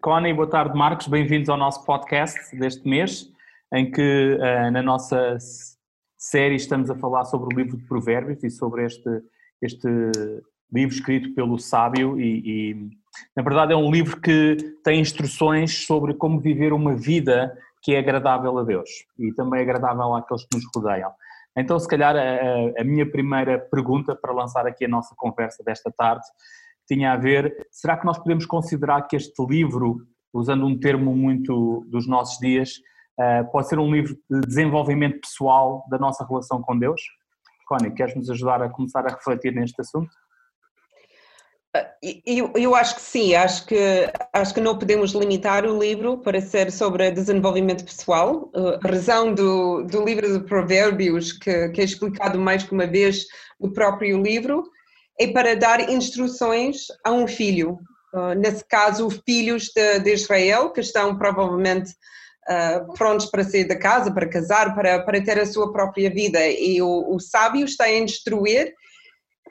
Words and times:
Connie, 0.00 0.32
boa 0.32 0.48
tarde, 0.48 0.74
Marcos. 0.74 1.08
Bem-vindos 1.08 1.50
ao 1.50 1.58
nosso 1.58 1.84
podcast 1.84 2.56
deste 2.56 2.88
mês, 2.88 3.30
em 3.74 3.90
que 3.90 4.38
uh, 4.40 4.70
na 4.70 4.82
nossa 4.82 5.36
série 6.16 6.54
estamos 6.54 6.88
a 6.88 6.94
falar 6.94 7.26
sobre 7.26 7.54
o 7.54 7.58
livro 7.58 7.76
de 7.76 7.84
Provérbios 7.84 8.42
e 8.42 8.48
sobre 8.48 8.86
este, 8.86 9.10
este 9.60 9.86
livro 10.72 10.94
escrito 10.94 11.34
pelo 11.34 11.58
sábio 11.58 12.18
e, 12.18 12.70
e, 12.70 12.90
na 13.36 13.42
verdade 13.42 13.74
é 13.74 13.76
um 13.76 13.90
livro 13.90 14.18
que 14.18 14.56
tem 14.82 15.00
instruções 15.00 15.84
sobre 15.84 16.14
como 16.14 16.40
viver 16.40 16.72
uma 16.72 16.94
vida 16.94 17.54
que 17.82 17.94
é 17.94 17.98
agradável 17.98 18.56
a 18.56 18.64
Deus 18.64 18.88
e 19.18 19.32
também 19.34 19.60
agradável 19.60 20.14
àqueles 20.14 20.44
que 20.44 20.56
nos 20.56 20.64
rodeiam. 20.74 21.12
Então, 21.54 21.78
se 21.78 21.86
calhar, 21.86 22.16
a, 22.16 22.80
a 22.80 22.84
minha 22.84 23.04
primeira 23.04 23.58
pergunta 23.58 24.16
para 24.16 24.32
lançar 24.32 24.66
aqui 24.66 24.86
a 24.86 24.88
nossa 24.88 25.14
conversa 25.14 25.62
desta 25.62 25.90
tarde 25.90 26.24
tinha 26.92 27.12
a 27.12 27.16
ver, 27.16 27.54
será 27.70 27.96
que 27.96 28.04
nós 28.04 28.18
podemos 28.18 28.44
considerar 28.44 29.02
que 29.02 29.14
este 29.14 29.44
livro, 29.46 29.98
usando 30.32 30.66
um 30.66 30.78
termo 30.78 31.14
muito 31.14 31.84
dos 31.88 32.08
nossos 32.08 32.38
dias, 32.38 32.72
eh, 33.18 33.44
pode 33.44 33.68
ser 33.68 33.78
um 33.78 33.92
livro 33.92 34.16
de 34.28 34.40
desenvolvimento 34.40 35.20
pessoal 35.20 35.84
da 35.88 35.98
nossa 35.98 36.26
relação 36.26 36.60
com 36.60 36.76
Deus? 36.76 37.00
Connie, 37.68 37.92
queres 37.92 38.16
nos 38.16 38.28
ajudar 38.28 38.60
a 38.60 38.68
começar 38.68 39.06
a 39.06 39.14
refletir 39.14 39.54
neste 39.54 39.80
assunto? 39.80 40.10
Eu, 42.26 42.50
eu, 42.56 42.74
acho 42.74 42.96
que 42.96 43.00
sim, 43.00 43.36
acho 43.36 43.64
que, 43.64 44.12
acho 44.32 44.52
que 44.52 44.60
não 44.60 44.76
podemos 44.76 45.12
limitar 45.12 45.64
o 45.64 45.78
livro 45.78 46.18
para 46.18 46.40
ser 46.40 46.72
sobre 46.72 47.12
desenvolvimento 47.12 47.84
pessoal. 47.84 48.50
A 48.82 48.88
razão 48.88 49.32
do, 49.32 49.84
do 49.84 50.04
livro 50.04 50.32
de 50.32 50.44
Provérbios, 50.44 51.32
que, 51.32 51.68
que 51.68 51.80
é 51.80 51.84
explicado 51.84 52.40
mais 52.40 52.64
que 52.64 52.72
uma 52.72 52.88
vez 52.88 53.26
no 53.60 53.72
próprio 53.72 54.20
livro, 54.20 54.64
é 55.20 55.26
para 55.26 55.54
dar 55.54 55.90
instruções 55.90 56.86
a 57.04 57.12
um 57.12 57.28
filho. 57.28 57.78
nesse 58.38 58.64
caso, 58.64 59.10
filhos 59.10 59.70
de, 59.74 60.00
de 60.00 60.14
Israel, 60.14 60.70
que 60.70 60.80
estão 60.80 61.16
provavelmente 61.16 61.90
uh, 62.48 62.92
prontos 62.94 63.26
para 63.26 63.44
sair 63.44 63.64
da 63.64 63.76
casa, 63.76 64.10
para 64.10 64.28
casar, 64.28 64.74
para, 64.74 65.00
para 65.04 65.22
ter 65.22 65.38
a 65.38 65.46
sua 65.46 65.70
própria 65.72 66.10
vida. 66.10 66.40
E 66.48 66.80
o, 66.80 67.14
o 67.14 67.20
sábio 67.20 67.64
está 67.66 67.84
a 67.84 67.98
instruir 67.98 68.74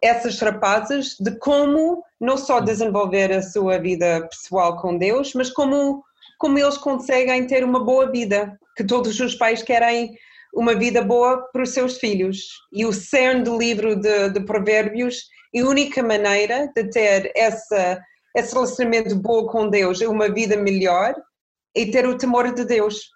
essas 0.02 0.40
rapazes 0.40 1.16
de 1.20 1.38
como 1.38 2.04
não 2.20 2.36
só 2.36 2.60
desenvolver 2.60 3.32
a 3.32 3.42
sua 3.42 3.78
vida 3.78 4.28
pessoal 4.28 4.78
com 4.78 4.98
Deus, 4.98 5.34
mas 5.34 5.50
como, 5.52 6.04
como 6.40 6.58
eles 6.58 6.78
conseguem 6.78 7.46
ter 7.46 7.64
uma 7.64 7.84
boa 7.84 8.10
vida, 8.10 8.58
que 8.76 8.84
todos 8.84 9.20
os 9.20 9.36
pais 9.36 9.62
querem 9.62 10.18
uma 10.54 10.74
vida 10.74 11.02
boa 11.04 11.48
para 11.54 11.64
os 11.64 11.70
seus 11.70 11.98
filhos. 11.98 12.48
E 12.74 12.86
o 12.86 12.92
cerne 12.92 13.44
do 13.44 13.58
livro 13.58 13.96
de, 13.96 14.30
de 14.30 14.40
Provérbios 14.42 15.30
é 15.54 15.62
a 15.62 15.66
única 15.66 16.04
maneira 16.04 16.72
de 16.76 16.90
ter 16.90 17.32
essa, 17.36 18.00
esse 18.36 18.54
relacionamento 18.54 19.16
bom 19.16 19.48
com 19.48 19.70
Deus, 19.70 20.02
uma 20.02 20.30
vida 20.30 20.56
melhor, 20.58 21.16
e 21.76 21.92
ter 21.92 22.08
o 22.08 22.18
temor 22.18 22.54
de 22.54 22.66
Deus, 22.66 23.10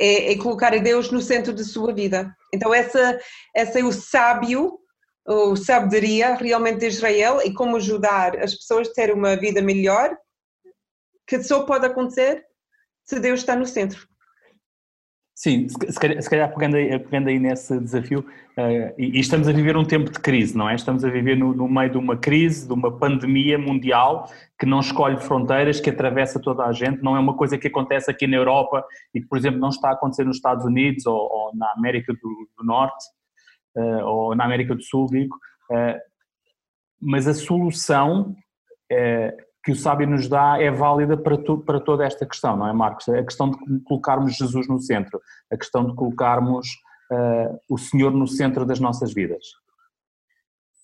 é, 0.00 0.32
é, 0.32 0.38
colocar 0.38 0.74
a 0.74 0.78
Deus 0.78 1.10
no 1.10 1.20
centro 1.20 1.52
da 1.52 1.64
sua 1.64 1.92
vida. 1.92 2.34
Então 2.52 2.72
essa, 2.72 3.18
essa 3.54 3.80
é 3.80 3.84
o 3.84 3.92
sábio, 3.92 4.78
o 5.26 5.56
sabedoria 5.56 6.34
realmente 6.34 6.78
de 6.78 6.86
Israel 6.86 7.40
e 7.44 7.52
como 7.52 7.76
ajudar 7.76 8.38
as 8.38 8.54
pessoas 8.54 8.88
a 8.88 8.92
ter 8.92 9.12
uma 9.12 9.36
vida 9.36 9.60
melhor, 9.60 10.16
que 11.26 11.42
só 11.42 11.64
pode 11.64 11.84
acontecer 11.86 12.42
se 13.04 13.20
Deus 13.20 13.40
está 13.40 13.54
no 13.54 13.66
centro. 13.66 14.08
Sim, 15.38 15.68
se 15.68 16.00
calhar, 16.00 16.20
se 16.20 16.28
calhar 16.28 16.52
pegando, 16.52 16.74
aí, 16.74 16.98
pegando, 16.98 17.28
aí, 17.28 17.38
nesse 17.38 17.78
desafio, 17.78 18.26
uh, 18.58 18.92
e, 18.98 19.16
e, 19.16 19.20
estamos 19.20 19.46
a 19.46 19.52
viver 19.52 19.76
um 19.76 19.84
tempo 19.84 20.10
de 20.10 20.18
crise, 20.18 20.58
não 20.58 20.68
é? 20.68 20.74
Estamos 20.74 21.04
a 21.04 21.08
viver 21.08 21.36
no, 21.36 21.54
no, 21.54 21.68
meio 21.68 21.92
de 21.92 21.96
uma 21.96 22.16
crise, 22.16 22.66
de 22.66 22.72
uma 22.72 22.90
pandemia 22.98 23.56
mundial 23.56 24.28
que 24.58 24.66
não 24.66 24.80
escolhe 24.80 25.16
fronteiras, 25.16 25.78
que 25.78 25.90
atravessa 25.90 26.42
toda 26.42 26.64
a 26.64 26.72
gente, 26.72 27.04
não 27.04 27.16
é 27.16 27.20
uma 27.20 27.36
coisa 27.36 27.56
que 27.56 27.68
acontece 27.68 28.10
aqui 28.10 28.26
na 28.26 28.36
Europa 28.36 28.84
e 29.14 29.20
que, 29.20 29.28
por 29.28 29.38
exemplo, 29.38 29.60
não 29.60 29.68
está 29.68 29.90
a 29.90 29.92
acontecer 29.92 30.24
nos 30.24 30.38
Estados 30.38 30.64
Unidos 30.64 31.06
ou, 31.06 31.16
ou 31.16 31.54
na 31.54 31.70
América 31.70 32.12
do, 32.14 32.48
do 32.58 32.64
Norte, 32.64 33.04
uh, 33.76 34.04
ou 34.06 34.34
na 34.34 34.44
América 34.44 34.74
do 34.74 34.82
Sul, 34.82 35.06
digo, 35.06 35.36
uh, 35.70 36.00
mas 37.00 37.28
a 37.28 37.34
solução 37.34 38.34
que 39.68 39.72
o 39.72 39.76
sábio 39.76 40.08
nos 40.08 40.26
dá 40.26 40.56
é 40.58 40.70
válida 40.70 41.14
para, 41.14 41.36
tu, 41.36 41.58
para 41.58 41.78
toda 41.78 42.02
esta 42.02 42.24
questão, 42.24 42.56
não 42.56 42.66
é, 42.66 42.72
Marcos? 42.72 43.06
A 43.10 43.22
questão 43.22 43.50
de 43.50 43.80
colocarmos 43.84 44.34
Jesus 44.34 44.66
no 44.66 44.80
centro, 44.80 45.20
a 45.52 45.58
questão 45.58 45.86
de 45.86 45.94
colocarmos 45.94 46.66
uh, 47.12 47.60
o 47.68 47.76
Senhor 47.76 48.10
no 48.10 48.26
centro 48.26 48.64
das 48.64 48.80
nossas 48.80 49.12
vidas. 49.12 49.44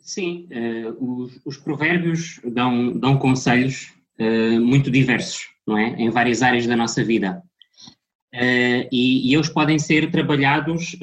Sim, 0.03 0.47
uh, 0.53 1.23
os, 1.23 1.41
os, 1.47 1.57
provérbios 1.57 2.43
dão, 2.45 2.93
dão 2.93 3.17
conselhos 3.17 3.95
uh, 4.21 4.61
muito 4.61 4.91
diversos, 4.91 5.49
não 5.67 5.79
é? 5.79 5.87
Em 5.95 6.11
várias 6.11 6.43
áreas 6.43 6.67
da 6.67 6.77
nossa 6.77 7.03
vida. 7.03 7.43
E, 8.93 9.31
e, 9.31 9.35
eles 9.35 9.49
podem 9.49 9.79
ser 9.79 10.11
trabalhados 10.11 10.97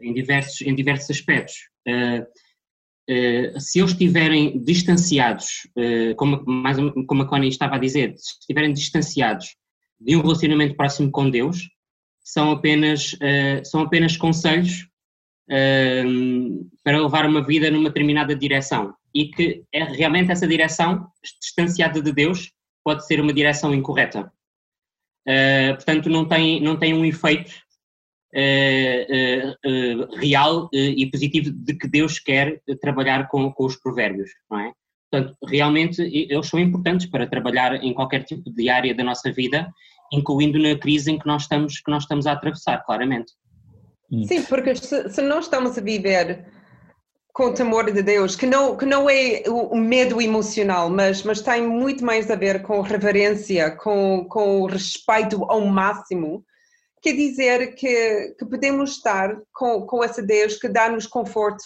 em, 0.00 0.14
diversos, 0.14 0.62
em 0.62 0.72
diversos 0.74 1.10
aspectos. 1.10 1.54
Uh, 1.86 2.24
se 3.60 3.78
eles 3.78 3.90
estiverem 3.90 4.62
distanciados, 4.62 5.68
uh, 5.76 6.14
como, 6.16 6.42
mais, 6.46 6.78
como 7.06 7.22
a 7.22 7.26
Connie 7.26 7.48
estava 7.48 7.76
a 7.76 7.78
dizer, 7.78 8.14
se 8.16 8.38
estiverem 8.40 8.72
distanciados 8.72 9.56
de 10.00 10.16
um 10.16 10.22
relacionamento 10.22 10.74
próximo 10.74 11.10
com 11.10 11.28
Deus, 11.28 11.68
são 12.20 12.52
apenas, 12.52 13.12
uh, 13.14 13.64
são 13.64 13.82
apenas 13.82 14.16
conselhos 14.16 14.88
para 16.82 17.02
levar 17.02 17.26
uma 17.26 17.44
vida 17.44 17.70
numa 17.70 17.90
determinada 17.90 18.34
direção 18.34 18.94
e 19.14 19.28
que 19.28 19.62
é 19.70 19.84
realmente 19.84 20.32
essa 20.32 20.48
direção, 20.48 21.06
distanciada 21.38 22.00
de 22.00 22.14
Deus, 22.14 22.50
pode 22.82 23.06
ser 23.06 23.20
uma 23.20 23.30
direção 23.30 23.74
incorreta. 23.74 24.32
portanto, 25.76 26.08
não 26.08 26.26
tem, 26.26 26.62
não 26.62 26.78
tem 26.78 26.94
um 26.94 27.04
efeito 27.04 27.52
real 30.20 30.68
e 30.72 31.08
positivo 31.10 31.50
de 31.50 31.74
que 31.74 31.88
Deus 31.88 32.18
quer 32.18 32.60
trabalhar 32.80 33.28
com, 33.28 33.52
com 33.52 33.64
os 33.64 33.76
provérbios, 33.76 34.30
não 34.50 34.58
é? 34.60 34.72
Portanto, 35.10 35.36
realmente 35.46 36.02
eles 36.02 36.48
são 36.48 36.58
importantes 36.58 37.06
para 37.06 37.26
trabalhar 37.26 37.74
em 37.84 37.94
qualquer 37.94 38.24
tipo 38.24 38.50
de 38.50 38.68
área 38.68 38.92
da 38.92 39.04
nossa 39.04 39.30
vida, 39.30 39.68
incluindo 40.12 40.58
na 40.58 40.76
crise 40.76 41.12
em 41.12 41.18
que 41.18 41.26
nós 41.26 41.42
estamos, 41.42 41.80
que 41.80 41.90
nós 41.90 42.02
estamos 42.02 42.26
a 42.26 42.32
atravessar, 42.32 42.84
claramente. 42.84 43.32
Sim, 44.26 44.42
porque 44.42 44.74
se, 44.74 45.08
se 45.08 45.22
nós 45.22 45.44
estamos 45.44 45.78
a 45.78 45.80
viver 45.80 46.44
com 47.32 47.46
o 47.46 47.52
temor 47.54 47.90
de 47.90 48.00
Deus, 48.00 48.36
que 48.36 48.46
não, 48.46 48.76
que 48.76 48.86
não 48.86 49.10
é 49.10 49.42
o, 49.48 49.76
medo 49.76 50.22
emocional, 50.22 50.88
mas, 50.88 51.24
mas 51.24 51.42
tem 51.42 51.66
muito 51.66 52.04
mais 52.04 52.30
a 52.30 52.36
ver 52.36 52.62
com 52.62 52.80
reverência, 52.80 53.72
com, 53.72 54.24
com 54.28 54.62
o 54.62 54.66
respeito 54.66 55.44
ao 55.44 55.60
máximo, 55.66 56.44
quer 57.04 57.12
dizer 57.12 57.74
que, 57.74 58.34
que 58.38 58.46
podemos 58.46 58.92
estar 58.92 59.36
com, 59.52 59.86
com 59.86 60.02
esse 60.02 60.22
Deus 60.22 60.56
que 60.56 60.68
dá-nos 60.68 61.06
conforto. 61.06 61.62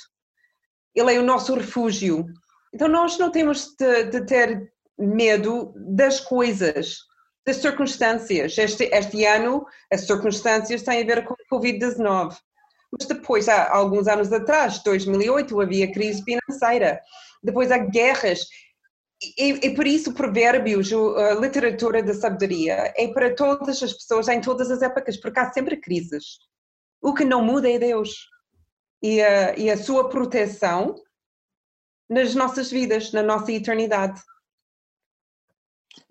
Ele 0.93 1.15
é 1.15 1.21
o 1.21 1.25
nosso 1.25 1.55
refúgio. 1.55 2.27
Então 2.75 2.89
nós 2.89 3.17
não 3.19 3.31
temos 3.31 3.73
de, 3.79 4.05
de 4.07 4.27
ter 4.27 4.73
medo 4.99 5.73
das 5.77 6.19
coisas, 6.19 6.97
das 7.47 7.59
circunstâncias. 7.59 8.59
Este, 8.59 8.91
este 8.93 9.25
ano 9.25 9.65
as 9.93 10.09
circunstâncias 10.09 10.83
têm 10.83 11.03
a 11.03 11.07
ver 11.07 11.25
com 11.25 11.35
o 11.35 11.57
Covid-19. 11.57 12.37
Mas 12.91 13.07
depois, 13.07 13.49
há 13.49 13.73
alguns 13.73 14.09
anos 14.09 14.33
atrás, 14.33 14.83
2008, 14.83 15.61
havia 15.61 15.93
crise 15.93 16.25
financeira. 16.25 17.01
Depois 17.45 17.71
há 17.71 17.79
guerras. 17.79 18.41
E, 19.21 19.67
e, 19.67 19.75
por 19.75 19.87
isso, 19.87 20.15
provérbios, 20.15 20.93
a 20.93 21.35
literatura 21.35 22.03
da 22.03 22.15
sabedoria, 22.15 22.93
é 22.97 23.09
para 23.09 23.35
todas 23.35 23.83
as 23.83 23.93
pessoas 23.93 24.29
em 24.29 24.41
todas 24.41 24.71
as 24.71 24.81
épocas, 24.81 25.17
porque 25.17 25.41
há 25.41 25.53
sempre 25.53 25.77
crises. 25.77 26.39
O 27.03 27.13
que 27.13 27.25
não 27.25 27.43
muda 27.45 27.69
é 27.69 27.79
Deus 27.79 28.29
e 29.03 29.21
a, 29.21 29.57
e 29.57 29.71
a 29.71 29.77
sua 29.77 30.09
proteção 30.09 30.95
nas 32.09 32.35
nossas 32.35 32.71
vidas, 32.71 33.13
na 33.13 33.23
nossa 33.23 33.53
eternidade. 33.53 34.21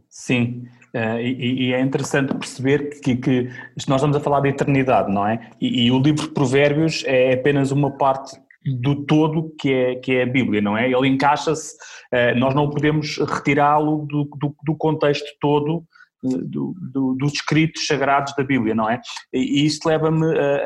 Sim, 0.09 0.67
uh, 0.95 1.19
e, 1.19 1.67
e, 1.67 1.73
é 1.73 1.79
interessante 1.79 2.33
perceber 2.33 2.99
que, 3.01 3.15
que, 3.15 3.43
nós 3.87 3.99
estamos 3.99 4.15
a 4.15 4.19
falar 4.19 4.41
de 4.41 4.49
eternidade, 4.49 5.11
não 5.11 5.27
é? 5.27 5.51
E, 5.61 5.85
e 5.85 5.91
o 5.91 5.99
livro 5.99 6.27
de 6.27 6.33
Provérbios 6.33 7.03
é 7.05 7.33
apenas 7.33 7.71
uma 7.71 7.91
parte 7.97 8.37
do 8.75 9.05
todo 9.05 9.53
que 9.57 9.71
é, 9.71 9.95
que 9.95 10.13
é 10.13 10.23
a 10.23 10.25
Bíblia, 10.25 10.61
não 10.61 10.77
é? 10.77 10.89
Ele 10.89 11.07
encaixa-se, 11.07 11.75
eh, 12.11 12.35
nós 12.35 12.53
não 12.53 12.69
podemos 12.69 13.17
retirá-lo 13.17 14.05
do, 14.05 14.25
do, 14.37 14.55
do, 14.63 14.75
contexto 14.75 15.27
todo 15.39 15.83
eh, 16.25 16.37
do, 16.43 17.15
dos 17.15 17.33
escritos 17.33 17.87
sagrados 17.87 18.33
da 18.35 18.43
Bíblia, 18.43 18.75
não 18.75 18.89
é? 18.89 18.99
E 19.33 19.65
isto 19.65 19.87
leva-me 19.87 20.25
a, 20.37 20.57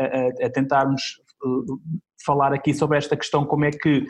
a, 0.00 0.46
a 0.46 0.50
tentarmos 0.50 1.02
eh, 1.44 1.72
falar 2.24 2.52
aqui 2.52 2.72
sobre 2.72 2.98
esta 2.98 3.16
questão, 3.16 3.44
como 3.44 3.64
é 3.64 3.70
que 3.70 4.06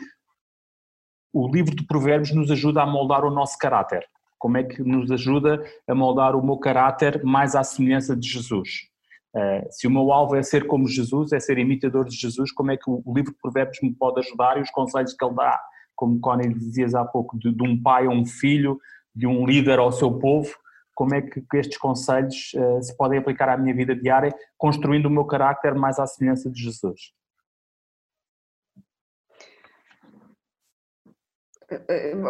o 1.33 1.49
livro 1.49 1.75
de 1.75 1.85
Provérbios 1.85 2.31
nos 2.31 2.49
ajuda 2.49 2.81
a 2.81 2.85
moldar 2.85 3.25
o 3.25 3.31
nosso 3.31 3.57
caráter, 3.57 4.05
como 4.37 4.57
é 4.57 4.63
que 4.63 4.81
nos 4.81 5.11
ajuda 5.11 5.63
a 5.87 5.95
moldar 5.95 6.35
o 6.35 6.45
meu 6.45 6.57
caráter 6.57 7.23
mais 7.23 7.55
à 7.55 7.63
semelhança 7.63 8.15
de 8.15 8.27
Jesus. 8.27 8.89
Uh, 9.35 9.67
se 9.69 9.85
o 9.85 9.91
meu 9.91 10.13
alvo 10.13 10.37
é 10.37 10.41
ser 10.41 10.65
como 10.65 10.87
Jesus, 10.87 11.33
é 11.33 11.39
ser 11.41 11.57
imitador 11.57 12.05
de 12.05 12.15
Jesus, 12.15 12.53
como 12.53 12.71
é 12.71 12.77
que 12.77 12.89
o, 12.89 13.03
livro 13.13 13.33
de 13.33 13.37
Provérbios 13.37 13.79
me 13.83 13.93
pode 13.93 14.21
ajudar 14.21 14.57
e 14.57 14.61
os 14.61 14.71
conselhos 14.71 15.13
que 15.13 15.25
ele 15.25 15.35
dá, 15.35 15.59
como 15.93 16.19
Connie 16.21 16.53
dizias 16.53 16.95
há 16.95 17.03
pouco, 17.03 17.37
de, 17.37 17.53
de 17.53 17.63
um 17.63 17.81
pai 17.81 18.05
a 18.05 18.09
um 18.09 18.25
filho, 18.25 18.79
de 19.13 19.27
um 19.27 19.45
líder 19.45 19.77
ao 19.77 19.91
seu 19.91 20.19
povo, 20.19 20.55
como 20.93 21.13
é 21.13 21.21
que, 21.21 21.41
que 21.41 21.57
estes 21.57 21.77
conselhos 21.77 22.53
uh, 22.55 22.81
se 22.81 22.95
podem 22.95 23.19
aplicar 23.19 23.49
à 23.49 23.57
minha 23.57 23.75
vida 23.75 23.93
diária, 23.93 24.33
construindo 24.57 25.07
o 25.07 25.11
meu 25.11 25.25
carácter 25.25 25.75
mais 25.75 25.99
à 25.99 26.07
semelhança 26.07 26.49
de 26.49 26.63
Jesus? 26.63 27.11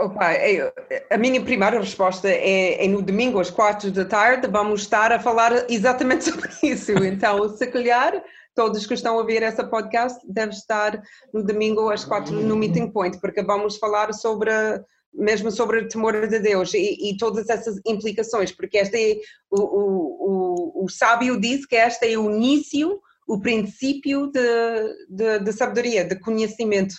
Opa, 0.03 0.31
é, 0.31 0.71
a 1.09 1.17
minha 1.17 1.41
primeira 1.43 1.79
resposta 1.79 2.29
é, 2.29 2.85
é, 2.85 2.87
no 2.87 3.01
domingo 3.01 3.39
às 3.39 3.49
quatro 3.49 3.91
da 3.91 4.05
tarde 4.05 4.47
vamos 4.47 4.81
estar 4.81 5.11
a 5.11 5.19
falar 5.19 5.69
exatamente 5.69 6.23
sobre 6.31 6.49
isso. 6.63 6.91
Então, 7.03 7.49
se 7.49 7.67
calhar, 7.67 8.23
todos 8.53 8.85
que 8.85 8.93
estão 8.93 9.15
a 9.15 9.19
ouvir 9.19 9.43
essa 9.43 9.63
podcast 9.63 10.19
devem 10.25 10.55
estar 10.55 11.01
no 11.33 11.43
domingo 11.43 11.89
às 11.89 12.05
quatro 12.05 12.33
no 12.33 12.55
Meeting 12.55 12.89
Point, 12.91 13.19
porque 13.19 13.43
vamos 13.43 13.77
falar 13.77 14.13
sobre 14.13 14.51
mesmo 15.17 15.49
sobre 15.49 15.79
o 15.79 15.87
temor 15.87 16.27
de 16.27 16.39
Deus 16.39 16.73
e, 16.73 17.09
e 17.09 17.17
todas 17.17 17.47
essas 17.49 17.79
implicações, 17.85 18.51
porque 18.51 18.77
este 18.77 18.97
é 18.97 19.17
o, 19.49 19.61
o, 19.61 20.81
o, 20.81 20.85
o 20.85 20.89
sábio 20.89 21.39
diz 21.39 21.65
que 21.65 21.75
este 21.77 22.11
é 22.11 22.17
o 22.17 22.29
início, 22.29 22.99
o 23.25 23.39
princípio 23.39 24.27
de, 24.27 24.41
de, 25.09 25.39
de 25.39 25.53
sabedoria, 25.53 26.03
de 26.03 26.19
conhecimento 26.19 26.95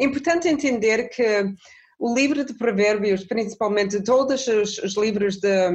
é 0.00 0.04
importante 0.04 0.48
entender 0.48 1.08
que 1.10 1.54
o 1.98 2.14
livro 2.14 2.42
de 2.42 2.54
Provérbios, 2.54 3.24
principalmente 3.24 4.02
todos 4.02 4.46
os, 4.46 4.78
os 4.78 4.96
livros 4.96 5.36
de, 5.36 5.70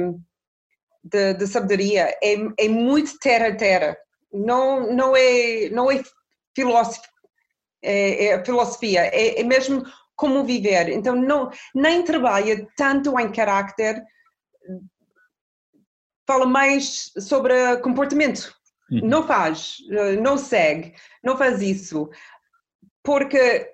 de, 1.04 1.34
de, 1.34 1.46
sabedoria, 1.46 2.08
é, 2.22 2.34
é 2.58 2.68
muito 2.68 3.16
terra-terra. 3.20 3.96
Não, 4.32 4.92
não 4.92 5.16
é, 5.16 5.70
não 5.70 5.90
é, 5.90 6.02
filosofia, 6.54 7.08
é, 7.80 8.26
é 8.26 8.44
filosofia, 8.44 9.02
é, 9.04 9.40
é 9.40 9.44
mesmo 9.44 9.84
como 10.16 10.44
viver. 10.44 10.88
Então, 10.88 11.14
não, 11.14 11.48
nem 11.72 12.02
trabalha 12.02 12.66
tanto 12.76 13.16
em 13.20 13.30
carácter, 13.30 14.02
fala 16.26 16.46
mais 16.46 17.12
sobre 17.20 17.76
comportamento. 17.76 18.52
Uhum. 18.90 19.00
Não 19.04 19.26
faz, 19.26 19.76
não 20.20 20.36
segue, 20.36 20.94
não 21.22 21.38
faz 21.38 21.62
isso. 21.62 22.10
Porque 23.04 23.72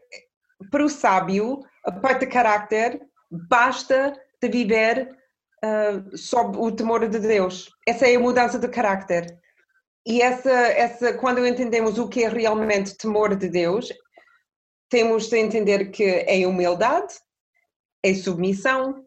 para 0.70 0.85
o 0.85 0.88
sábio, 0.88 1.61
a 1.85 1.93
parte 1.93 2.20
de 2.20 2.32
caráter 2.32 3.00
basta 3.31 4.12
de 4.41 4.49
viver 4.49 5.17
uh, 5.64 6.17
sob 6.17 6.59
o 6.59 6.70
temor 6.70 7.09
de 7.09 7.19
Deus. 7.19 7.70
Essa 7.87 8.06
é 8.06 8.17
a 8.17 8.20
mudança 8.20 8.59
de 8.59 8.69
caráter. 8.69 9.26
E 10.06 10.20
essa, 10.20 10.50
essa, 10.50 11.14
quando 11.14 11.47
entendemos 11.47 11.99
o 11.99 12.09
que 12.09 12.25
é 12.25 12.29
realmente 12.29 12.97
temor 12.97 13.37
de 13.37 13.49
Deus, 13.49 13.88
temos 14.88 15.29
de 15.29 15.38
entender 15.38 15.91
que 15.91 16.05
é 16.05 16.47
humildade, 16.47 17.15
é 18.03 18.12
submissão, 18.12 19.06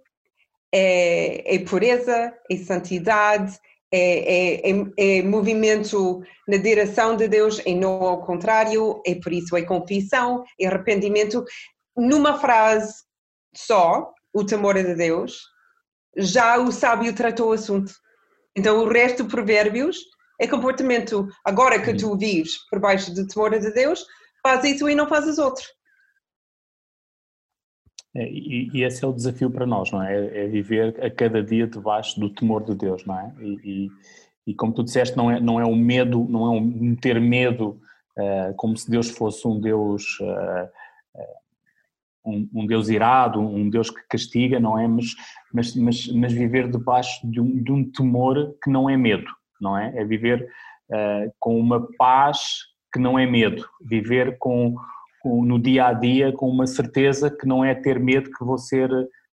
é, 0.73 1.55
é 1.55 1.59
pureza, 1.59 2.33
é 2.49 2.57
santidade, 2.57 3.59
é, 3.95 4.67
é, 4.67 4.71
é, 4.71 5.19
é, 5.19 5.21
movimento 5.23 6.21
na 6.45 6.57
direção 6.57 7.15
de 7.15 7.29
Deus 7.29 7.61
e 7.65 7.73
não 7.73 8.03
ao 8.03 8.25
contrário, 8.25 9.01
é 9.07 9.15
por 9.15 9.31
isso 9.31 9.55
é 9.55 9.61
confissão, 9.61 10.43
é 10.59 10.67
arrependimento. 10.67 11.45
Numa 11.95 12.37
frase 12.37 12.93
só, 13.55 14.11
o 14.33 14.43
temor 14.43 14.75
de 14.75 14.95
Deus, 14.95 15.39
já 16.17 16.57
o 16.57 16.73
sábio 16.73 17.15
tratou 17.15 17.49
o 17.49 17.53
assunto. 17.53 17.93
Então 18.53 18.83
o 18.83 18.89
resto 18.89 19.23
de 19.23 19.29
provérbios 19.29 19.97
é 20.41 20.45
comportamento. 20.45 21.29
Agora 21.45 21.81
que 21.81 21.93
tu 21.93 22.17
vives 22.17 22.57
por 22.69 22.79
baixo 22.79 23.13
do 23.13 23.25
temor 23.25 23.57
de 23.57 23.71
Deus, 23.71 24.05
faz 24.43 24.65
isso 24.65 24.89
e 24.89 24.95
não 24.95 25.07
fazes 25.07 25.37
outro. 25.37 25.63
É, 28.15 28.29
e, 28.29 28.69
e, 28.73 28.83
esse 28.83 29.03
é 29.03 29.07
o 29.07 29.13
desafio 29.13 29.51
para 29.51 29.65
nós, 29.65 29.91
não 29.91 30.01
é? 30.01 30.45
é? 30.45 30.47
viver 30.47 30.95
a 31.03 31.09
cada 31.09 31.43
dia 31.43 31.67
debaixo 31.67 32.17
do 32.17 32.29
temor 32.29 32.63
de 32.63 32.73
Deus, 32.73 33.05
não 33.05 33.19
é? 33.19 33.33
E, 33.41 33.59
e, 33.63 33.91
e 34.47 34.53
como 34.53 34.71
tu 34.71 34.83
disseste, 34.83 35.17
não 35.17 35.29
é, 35.29 35.39
não 35.39 35.59
é 35.59 35.65
um 35.65 35.75
medo, 35.75 36.25
não 36.29 36.45
é 36.45 36.49
um 36.57 36.95
ter 36.95 37.19
medo 37.19 37.77
uh, 38.17 38.53
como 38.55 38.77
se 38.77 38.89
Deus 38.89 39.09
fosse 39.09 39.45
um 39.45 39.59
Deus, 39.59 40.17
uh, 40.21 40.69
um, 42.25 42.49
um, 42.55 42.65
Deus 42.65 42.87
irado, 42.87 43.41
um 43.41 43.69
Deus 43.69 43.89
que 43.89 44.01
castiga, 44.07 44.61
não 44.61 44.79
é? 44.79 44.87
Mas, 44.87 45.13
mas, 45.53 45.75
mas, 45.75 46.07
mas 46.07 46.31
viver 46.31 46.71
debaixo 46.71 47.19
de 47.29 47.41
um, 47.41 47.61
de 47.61 47.71
um 47.71 47.91
temor 47.91 48.55
que 48.63 48.69
não 48.69 48.89
é 48.89 48.95
medo, 48.95 49.29
não 49.59 49.77
é? 49.77 49.91
É 49.93 50.05
viver 50.05 50.47
uh, 50.89 51.33
com 51.37 51.59
uma 51.59 51.85
paz 51.97 52.39
que 52.93 52.99
não 52.99 53.19
é 53.19 53.25
medo, 53.25 53.67
viver 53.81 54.37
com 54.37 54.77
no 55.25 55.59
dia 55.59 55.87
a 55.87 55.93
dia 55.93 56.31
com 56.31 56.49
uma 56.49 56.67
certeza 56.67 57.29
que 57.29 57.47
não 57.47 57.63
é 57.63 57.73
ter 57.73 57.99
medo 57.99 58.29
que 58.31 58.43
vou 58.43 58.57
ser 58.57 58.89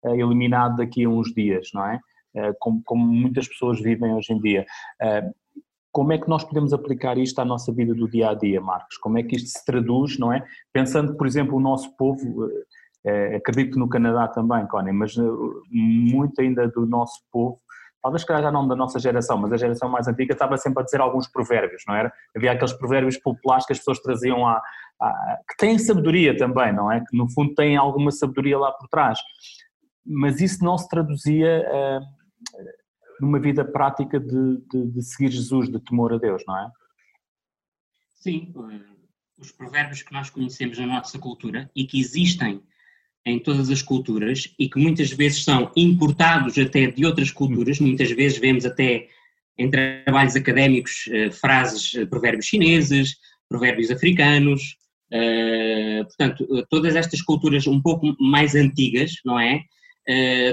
eh, 0.06 0.18
eliminado 0.18 0.78
daqui 0.78 1.06
a 1.06 1.10
uns 1.10 1.34
dias, 1.34 1.70
não 1.74 1.86
é? 1.86 2.00
Eh, 2.36 2.54
como, 2.60 2.82
como 2.84 3.06
muitas 3.06 3.48
pessoas 3.48 3.82
vivem 3.82 4.14
hoje 4.14 4.34
em 4.34 4.40
dia. 4.40 4.66
Eh, 5.02 5.32
como 5.92 6.14
é 6.14 6.18
que 6.18 6.30
nós 6.30 6.44
podemos 6.44 6.74
aplicar 6.74 7.18
isto 7.18 7.40
à 7.40 7.46
nossa 7.46 7.72
vida 7.74 7.94
do 7.96 8.08
dia 8.08 8.30
a 8.30 8.34
dia, 8.34 8.62
Marcos? 8.62 8.98
Como 8.98 9.18
é 9.18 9.24
que 9.24 9.36
isto 9.36 9.50
se 9.50 9.66
traduz, 9.66 10.20
não 10.20 10.32
é? 10.32 10.46
Pensando, 10.72 11.16
por 11.16 11.26
exemplo, 11.26 11.56
o 11.58 11.60
nosso 11.60 11.96
povo, 11.98 12.48
acredito 13.36 13.80
no 13.80 13.90
Canadá 13.90 14.28
também, 14.28 14.68
Connie, 14.68 14.92
mas 14.92 15.16
muito 15.72 16.40
ainda 16.40 16.68
do 16.68 16.86
nosso 16.86 17.22
povo 17.32 17.60
talvez 18.02 18.24
calhar 18.24 18.44
já 18.44 18.52
não 18.52 18.68
da 18.68 18.76
nossa 18.76 19.00
geração, 19.00 19.38
mas 19.38 19.52
a 19.52 19.58
geração 19.58 19.90
mais 19.90 20.08
antiga 20.08 20.34
estava 20.34 20.58
sempre 20.58 20.82
a 20.82 20.86
dizer 20.86 21.02
alguns 21.02 21.28
provérbios, 21.28 21.84
não 21.88 21.96
era? 21.96 22.12
Havia 22.36 22.52
aqueles 22.52 22.74
provérbios 22.74 23.18
populares 23.18 23.66
que 23.66 23.74
as 23.74 23.80
pessoas 23.80 24.00
traziam 24.00 24.48
à, 24.48 24.62
que 25.50 25.58
têm 25.58 25.78
sabedoria 25.78 26.36
também, 26.36 26.74
não 26.74 26.92
é? 26.92 27.00
Que 27.02 27.16
no 27.18 27.30
fundo 27.30 27.54
têm 27.54 27.78
alguma 27.78 28.12
sabedoria 28.12 28.58
lá 28.58 28.72
por 28.72 28.88
trás. 28.88 29.20
Mas 30.06 30.42
isso 30.42 30.64
não 30.64 30.78
se 30.78 30.88
traduzia 30.88 31.66
uh, 31.70 32.66
numa 33.20 33.40
vida 33.40 33.66
prática 33.66 34.20
de, 34.20 34.58
de, 34.72 34.92
de 34.92 35.02
seguir 35.04 35.30
Jesus, 35.30 35.70
de 35.70 35.80
temor 35.80 36.14
a 36.14 36.18
Deus, 36.18 36.44
não 36.48 36.58
é? 36.58 36.72
Sim, 38.16 38.54
eh, 38.72 38.98
os 39.38 39.52
provérbios 39.52 40.02
que 40.02 40.14
nós 40.14 40.30
conhecemos 40.30 40.80
na 40.80 40.88
nossa 40.88 41.20
cultura 41.20 41.70
e 41.76 41.86
que 41.86 42.00
existem 42.00 42.64
em 43.28 43.40
todas 43.40 43.70
as 43.70 43.82
culturas 43.82 44.54
e 44.58 44.70
que 44.70 44.80
muitas 44.80 45.12
vezes 45.12 45.44
são 45.44 45.72
importados 45.76 46.58
até 46.58 46.88
de 46.88 47.06
outras 47.06 47.30
culturas, 47.30 47.80
muitas 47.80 48.10
vezes 48.12 48.38
vemos 48.38 48.66
até 48.66 49.08
em 49.58 49.70
trabalhos 49.70 50.36
académicos 50.36 51.10
eh, 51.12 51.32
frases, 51.32 51.94
eh, 51.96 52.06
provérbios 52.06 52.46
chineses, 52.46 53.18
provérbios 53.50 53.92
africanos, 53.92 54.78
eh, 55.12 56.04
portanto, 56.04 56.66
todas 56.70 56.96
estas 56.96 57.22
culturas 57.22 57.68
um 57.68 57.82
pouco 57.82 58.16
mais 58.20 58.56
antigas, 58.56 59.14
não 59.26 59.40
é? 59.40 59.62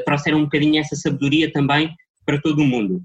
trouxeram 0.04 0.38
um 0.38 0.44
bocadinho 0.44 0.80
essa 0.80 0.96
sabedoria 0.96 1.48
também 1.52 1.88
para 2.26 2.40
todo 2.40 2.60
o 2.60 2.66
mundo. 2.66 3.00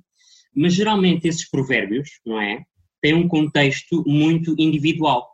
Mas 0.56 0.74
geralmente 0.74 1.28
esses 1.28 1.48
provérbios, 1.48 2.10
não 2.26 2.42
é? 2.42 2.64
Têm 3.04 3.14
um 3.14 3.28
contexto 3.28 4.04
muito 4.08 4.56
individual. 4.58 5.30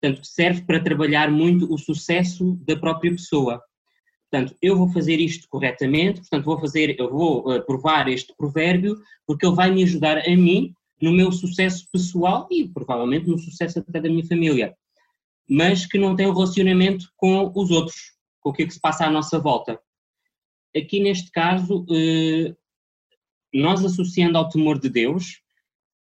Portanto, 0.00 0.26
serve 0.26 0.62
para 0.62 0.82
trabalhar 0.82 1.30
muito 1.30 1.72
o 1.72 1.78
sucesso 1.78 2.58
da 2.66 2.74
própria 2.74 3.12
pessoa. 3.12 3.62
Portanto, 4.30 4.54
eu 4.60 4.76
vou 4.76 4.88
fazer 4.92 5.18
isto 5.20 5.48
corretamente, 5.48 6.20
portanto, 6.20 6.44
vou 6.44 6.60
fazer, 6.60 6.94
eu 6.98 7.10
vou 7.10 7.50
uh, 7.50 7.64
provar 7.64 8.08
este 8.08 8.34
provérbio, 8.36 9.00
porque 9.26 9.46
ele 9.46 9.54
vai 9.54 9.70
me 9.70 9.82
ajudar 9.82 10.18
a 10.18 10.36
mim 10.36 10.72
no 11.00 11.12
meu 11.12 11.32
sucesso 11.32 11.86
pessoal 11.90 12.46
e 12.50 12.68
provavelmente 12.68 13.26
no 13.26 13.38
sucesso 13.38 13.78
até 13.78 14.00
da 14.00 14.08
minha 14.08 14.26
família, 14.26 14.76
mas 15.48 15.86
que 15.86 15.96
não 15.96 16.14
tem 16.14 16.26
um 16.26 16.34
relacionamento 16.34 17.10
com 17.16 17.50
os 17.54 17.70
outros, 17.70 17.96
com 18.40 18.50
o 18.50 18.52
que 18.52 18.64
é 18.64 18.66
que 18.66 18.74
se 18.74 18.80
passa 18.80 19.06
à 19.06 19.10
nossa 19.10 19.38
volta. 19.38 19.80
Aqui 20.76 21.00
neste 21.00 21.30
caso, 21.30 21.84
uh, 21.84 22.56
nós 23.54 23.82
associando 23.82 24.36
ao 24.36 24.50
temor 24.50 24.78
de 24.78 24.90
Deus, 24.90 25.40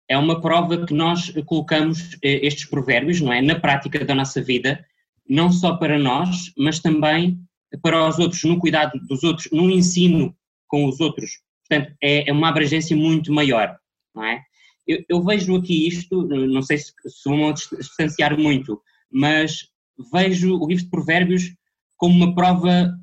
é 0.07 0.17
uma 0.17 0.39
prova 0.39 0.85
que 0.85 0.93
nós 0.93 1.31
colocamos 1.45 2.13
uh, 2.13 2.19
estes 2.23 2.63
provérbios, 2.63 3.19
não 3.19 3.33
é, 3.33 3.41
na 3.41 3.59
prática 3.59 4.05
da 4.05 4.15
nossa 4.15 4.41
vida, 4.41 4.85
não 5.27 5.51
só 5.51 5.75
para 5.75 5.99
nós, 5.99 6.53
mas 6.57 6.79
também 6.79 7.45
para 7.81 8.07
os 8.07 8.19
outros, 8.19 8.43
no 8.43 8.59
cuidado 8.59 8.99
dos 9.07 9.23
outros, 9.23 9.47
no 9.51 9.69
ensino 9.69 10.35
com 10.67 10.85
os 10.85 10.99
outros. 10.99 11.39
Portanto, 11.67 11.95
é, 12.01 12.29
é 12.29 12.31
uma 12.31 12.49
abrangência 12.49 12.95
muito 12.95 13.31
maior, 13.31 13.77
não 14.13 14.23
é? 14.23 14.41
Eu, 14.87 15.03
eu 15.09 15.23
vejo 15.23 15.55
aqui 15.55 15.87
isto, 15.87 16.23
não 16.27 16.61
sei 16.61 16.77
se, 16.77 16.93
se 17.07 17.27
vão 17.27 17.51
distanciar 17.53 18.37
muito, 18.37 18.79
mas 19.11 19.67
vejo 20.13 20.59
o 20.59 20.67
livro 20.67 20.83
de 20.83 20.89
Provérbios 20.89 21.55
como 21.97 22.13
uma 22.15 22.35
prova 22.35 22.93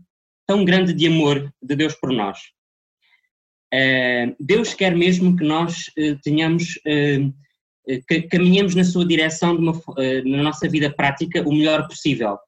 tão 0.47 0.65
grande 0.65 0.93
de 0.93 1.07
amor 1.07 1.53
de 1.61 1.77
Deus 1.77 1.95
por 1.95 2.13
nós. 2.13 2.39
Uh, 3.73 4.37
Deus 4.39 4.75
quer 4.75 4.95
mesmo 4.95 5.37
que 5.37 5.45
nós 5.45 5.89
uh, 5.99 6.19
tenhamos, 6.23 6.77
uh, 6.87 8.03
que 8.07 8.23
caminhemos 8.23 8.75
na 8.75 8.85
sua 8.85 9.07
direção 9.07 9.57
uma, 9.57 9.73
na 10.25 10.43
nossa 10.43 10.69
vida 10.69 10.93
prática 10.95 11.43
o 11.43 11.53
melhor 11.53 11.89
possível. 11.89 12.39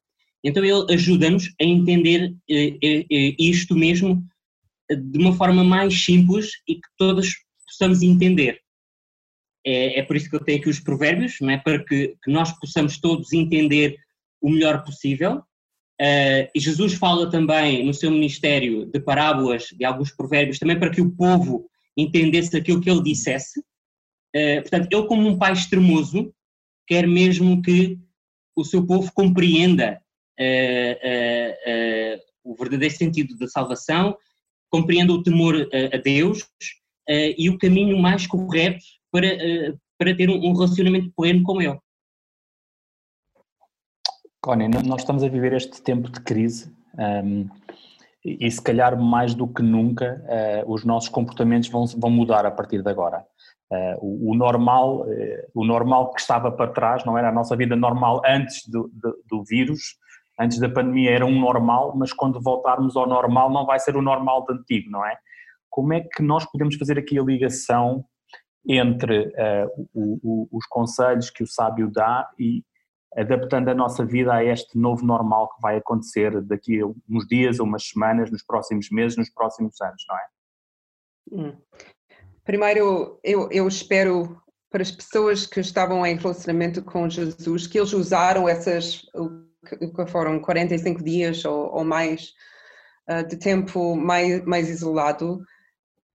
Então 0.45 0.63
ele 0.63 0.93
ajuda-nos 0.93 1.53
a 1.59 1.63
entender 1.63 2.35
eh, 2.49 2.77
eh, 2.81 3.05
eh, 3.11 3.35
isto 3.39 3.75
mesmo 3.75 4.23
de 4.89 5.17
uma 5.17 5.35
forma 5.35 5.63
mais 5.63 6.05
simples 6.05 6.51
e 6.67 6.75
que 6.75 6.87
todos 6.97 7.33
possamos 7.65 8.03
entender. 8.03 8.61
É, 9.65 9.99
é 9.99 10.03
por 10.03 10.15
isso 10.15 10.29
que 10.29 10.35
eu 10.35 10.43
tenho 10.43 10.59
aqui 10.59 10.69
os 10.69 10.79
provérbios, 10.79 11.37
não 11.41 11.49
é? 11.49 11.57
para 11.57 11.83
que, 11.83 12.15
que 12.23 12.31
nós 12.31 12.51
possamos 12.59 12.99
todos 12.99 13.33
entender 13.33 13.97
o 14.39 14.49
melhor 14.49 14.83
possível 14.83 15.43
Uh, 16.01 16.51
e 16.53 16.59
Jesus 16.59 16.93
fala 16.95 17.29
também 17.29 17.85
no 17.85 17.93
seu 17.93 18.11
ministério 18.11 18.85
de 18.85 18.99
parábolas, 18.99 19.67
de 19.67 19.85
alguns 19.85 20.11
provérbios, 20.11 20.59
também 20.59 20.77
para 20.77 20.89
que 20.89 21.01
o 21.01 21.11
povo 21.11 21.69
entendesse 21.95 22.55
aquilo 22.55 22.81
que 22.81 22.89
ele 22.89 23.01
dissesse. 23.01 23.61
Uh, 24.35 24.61
portanto, 24.61 24.89
ele, 24.91 25.07
como 25.07 25.27
um 25.27 25.37
pai 25.37 25.53
extremoso, 25.53 26.33
quer 26.85 27.07
mesmo 27.07 27.61
que 27.61 27.97
o 28.55 28.65
seu 28.65 28.85
povo 28.85 29.09
compreenda 29.13 30.01
o 32.43 32.55
verdadeiro 32.55 32.93
sentido 32.93 33.37
da 33.37 33.47
salvação, 33.47 34.17
compreenda 34.69 35.13
o 35.13 35.23
temor 35.23 35.55
a 35.93 35.97
Deus 35.97 36.45
e 37.07 37.49
o 37.49 37.57
caminho 37.57 37.97
mais 37.97 38.27
correto 38.27 38.83
para, 39.11 39.27
para 39.97 40.15
ter 40.15 40.29
um 40.29 40.53
relacionamento 40.53 41.11
pleno 41.15 41.43
com 41.43 41.61
Ele. 41.61 41.79
Connie, 44.45 44.67
nós 44.67 45.01
estamos 45.01 45.23
a 45.23 45.27
viver 45.27 45.53
este 45.53 45.81
tempo 45.81 46.07
de 46.07 46.19
crise 46.19 46.71
um, 46.99 47.49
e, 48.23 48.49
se 48.49 48.61
calhar 48.61 48.95
mais 48.99 49.33
do 49.33 49.47
que 49.47 49.63
nunca 49.63 50.23
uh, 50.65 50.71
os 50.71 50.85
nossos 50.85 51.09
comportamentos 51.09 51.67
vão, 51.69 51.85
vão 51.85 52.11
mudar 52.11 52.45
a 52.45 52.51
partir 52.51 52.83
de 52.83 52.89
agora. 52.89 53.25
Uh, 53.71 53.97
o, 54.01 54.31
o, 54.31 54.35
normal, 54.35 55.01
uh, 55.01 55.47
o 55.53 55.65
normal 55.65 56.13
que 56.13 56.21
estava 56.21 56.51
para 56.51 56.71
trás, 56.71 57.03
não 57.05 57.17
era 57.17 57.29
a 57.29 57.31
nossa 57.31 57.55
vida 57.55 57.75
normal 57.75 58.21
antes 58.23 58.67
do, 58.67 58.87
do, 58.93 59.23
do, 59.27 59.43
vírus, 59.43 59.95
antes 60.39 60.59
da 60.59 60.69
pandemia 60.69 61.11
era 61.11 61.25
um 61.25 61.39
normal, 61.39 61.95
mas 61.95 62.11
quando 62.11 62.41
voltarmos 62.41 62.95
ao 62.95 63.07
normal 63.07 63.51
não 63.51 63.65
vai 63.65 63.79
ser 63.79 63.95
o 63.95 64.01
normal 64.01 64.45
de 64.45 64.53
antigo, 64.53 64.89
não 64.89 65.05
é? 65.05 65.17
Como 65.69 65.93
é 65.93 66.01
que 66.01 66.21
nós 66.21 66.45
podemos 66.49 66.75
fazer 66.75 66.97
aqui 66.97 67.19
a 67.19 67.23
ligação 67.23 68.05
entre 68.67 69.31
o, 69.93 70.19
o, 70.23 70.47
os 70.51 70.65
conselhos 70.67 71.29
que 71.29 71.43
o 71.43 71.47
sábio 71.47 71.91
dá 71.91 72.29
e, 72.39 72.63
adaptando 73.15 73.69
a 73.69 73.73
nossa 73.73 74.05
vida 74.05 74.33
a 74.33 74.43
este 74.43 74.77
novo 74.77 75.05
normal 75.05 75.49
que 75.49 75.61
vai 75.61 75.77
acontecer 75.77 76.41
daqui 76.41 76.81
a 76.81 76.85
uns 76.85 77.25
dias, 77.27 77.59
ou 77.59 77.65
umas 77.65 77.87
semanas, 77.87 78.29
nos 78.29 78.43
próximos 78.43 78.89
meses, 78.91 79.17
nos 79.17 79.29
próximos 79.29 79.79
anos, 79.79 80.03
não 80.07 80.17
é? 80.17 80.27
Hum. 81.31 81.57
Primeiro, 82.43 83.19
eu, 83.23 83.49
eu 83.51 83.67
espero 83.67 84.39
para 84.69 84.81
as 84.81 84.91
pessoas 84.91 85.47
que 85.47 85.61
estavam 85.61 86.05
em 86.05 86.17
relacionamento 86.17 86.83
com 86.83 87.09
Jesus, 87.09 87.65
que 87.65 87.79
eles 87.79 87.93
usaram 87.93 88.49
essas, 88.49 89.05
que 89.65 90.05
foram 90.07 90.39
45 90.39 91.03
dias 91.03 91.43
ou, 91.45 91.73
ou 91.73 91.83
mais, 91.83 92.33
uh, 93.09 93.25
de 93.27 93.37
tempo 93.37 93.95
mais, 93.95 94.43
mais 94.45 94.69
isolado, 94.69 95.43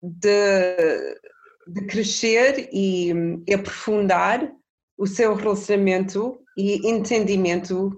de, 0.02 1.16
de 1.66 1.86
crescer 1.86 2.68
e, 2.72 3.12
e 3.46 3.54
aprofundar 3.54 4.50
o 4.96 5.06
seu 5.06 5.34
relacionamento 5.34 6.38
e 6.56 6.88
entendimento 6.88 7.88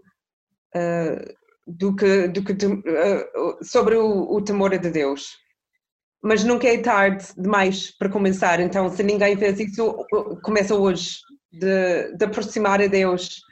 uh, 0.74 1.34
do 1.66 1.94
que, 1.94 2.28
do 2.28 2.44
que 2.44 2.52
uh, 2.52 3.64
sobre 3.64 3.96
o, 3.96 4.32
o 4.32 4.42
temor 4.42 4.76
de 4.78 4.90
Deus. 4.90 5.36
Mas 6.22 6.44
nunca 6.44 6.68
é 6.68 6.78
tarde 6.78 7.26
demais 7.36 7.90
para 7.98 8.08
começar, 8.08 8.60
então 8.60 8.88
se 8.88 9.02
ninguém 9.02 9.36
fez 9.36 9.58
isso, 9.58 10.06
começa 10.42 10.74
hoje, 10.76 11.18
de, 11.52 12.16
de 12.16 12.24
aproximar 12.24 12.80
a 12.80 12.86
Deus. 12.86 13.42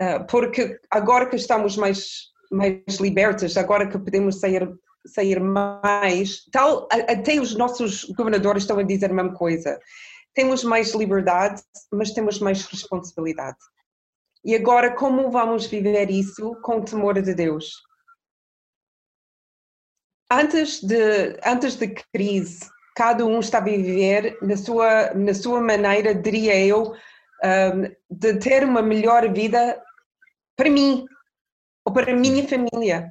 Uh, 0.00 0.24
porque 0.26 0.80
agora 0.90 1.26
que 1.26 1.36
estamos 1.36 1.76
mais, 1.76 2.30
mais 2.50 2.96
libertos, 2.98 3.56
agora 3.56 3.86
que 3.86 3.98
podemos 3.98 4.40
sair, 4.40 4.66
sair 5.06 5.40
mais, 5.40 6.44
tal, 6.50 6.88
até 6.90 7.38
os 7.38 7.54
nossos 7.54 8.04
governadores 8.04 8.62
estão 8.62 8.78
a 8.78 8.82
dizer 8.82 9.10
a 9.10 9.14
mesma 9.14 9.34
coisa. 9.34 9.78
Temos 10.34 10.64
mais 10.64 10.94
liberdade, 10.94 11.62
mas 11.92 12.12
temos 12.12 12.38
mais 12.38 12.64
responsabilidade. 12.64 13.58
E 14.42 14.54
agora, 14.54 14.94
como 14.94 15.30
vamos 15.30 15.66
viver 15.66 16.10
isso 16.10 16.56
com 16.62 16.78
o 16.78 16.84
temor 16.84 17.20
de 17.20 17.34
Deus? 17.34 17.74
Antes 20.30 20.80
de, 20.80 21.38
antes 21.44 21.74
de 21.74 21.88
crise, 21.88 22.60
cada 22.96 23.26
um 23.26 23.40
está 23.40 23.58
a 23.58 23.62
viver 23.62 24.38
na 24.40 24.56
sua, 24.56 25.12
na 25.12 25.34
sua 25.34 25.60
maneira, 25.60 26.14
diria 26.14 26.58
eu, 26.64 26.94
um, 27.44 27.94
de 28.10 28.38
ter 28.38 28.64
uma 28.64 28.80
melhor 28.80 29.30
vida 29.32 29.82
para 30.60 30.68
mim 30.68 31.06
ou 31.86 31.90
para 31.94 32.12
a 32.12 32.14
minha 32.14 32.46
família. 32.46 33.10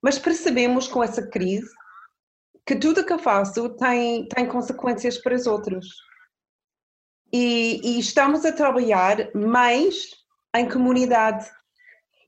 Mas 0.00 0.16
percebemos 0.16 0.86
com 0.86 1.02
essa 1.02 1.26
crise 1.26 1.68
que 2.64 2.76
tudo 2.76 3.04
que 3.04 3.12
eu 3.12 3.18
faço 3.18 3.70
tem, 3.70 4.28
tem 4.28 4.46
consequências 4.46 5.18
para 5.18 5.34
os 5.34 5.48
outros. 5.48 5.88
E, 7.32 7.80
e 7.82 7.98
estamos 7.98 8.44
a 8.44 8.52
trabalhar 8.52 9.28
mais 9.34 10.10
em 10.54 10.68
comunidade. 10.68 11.50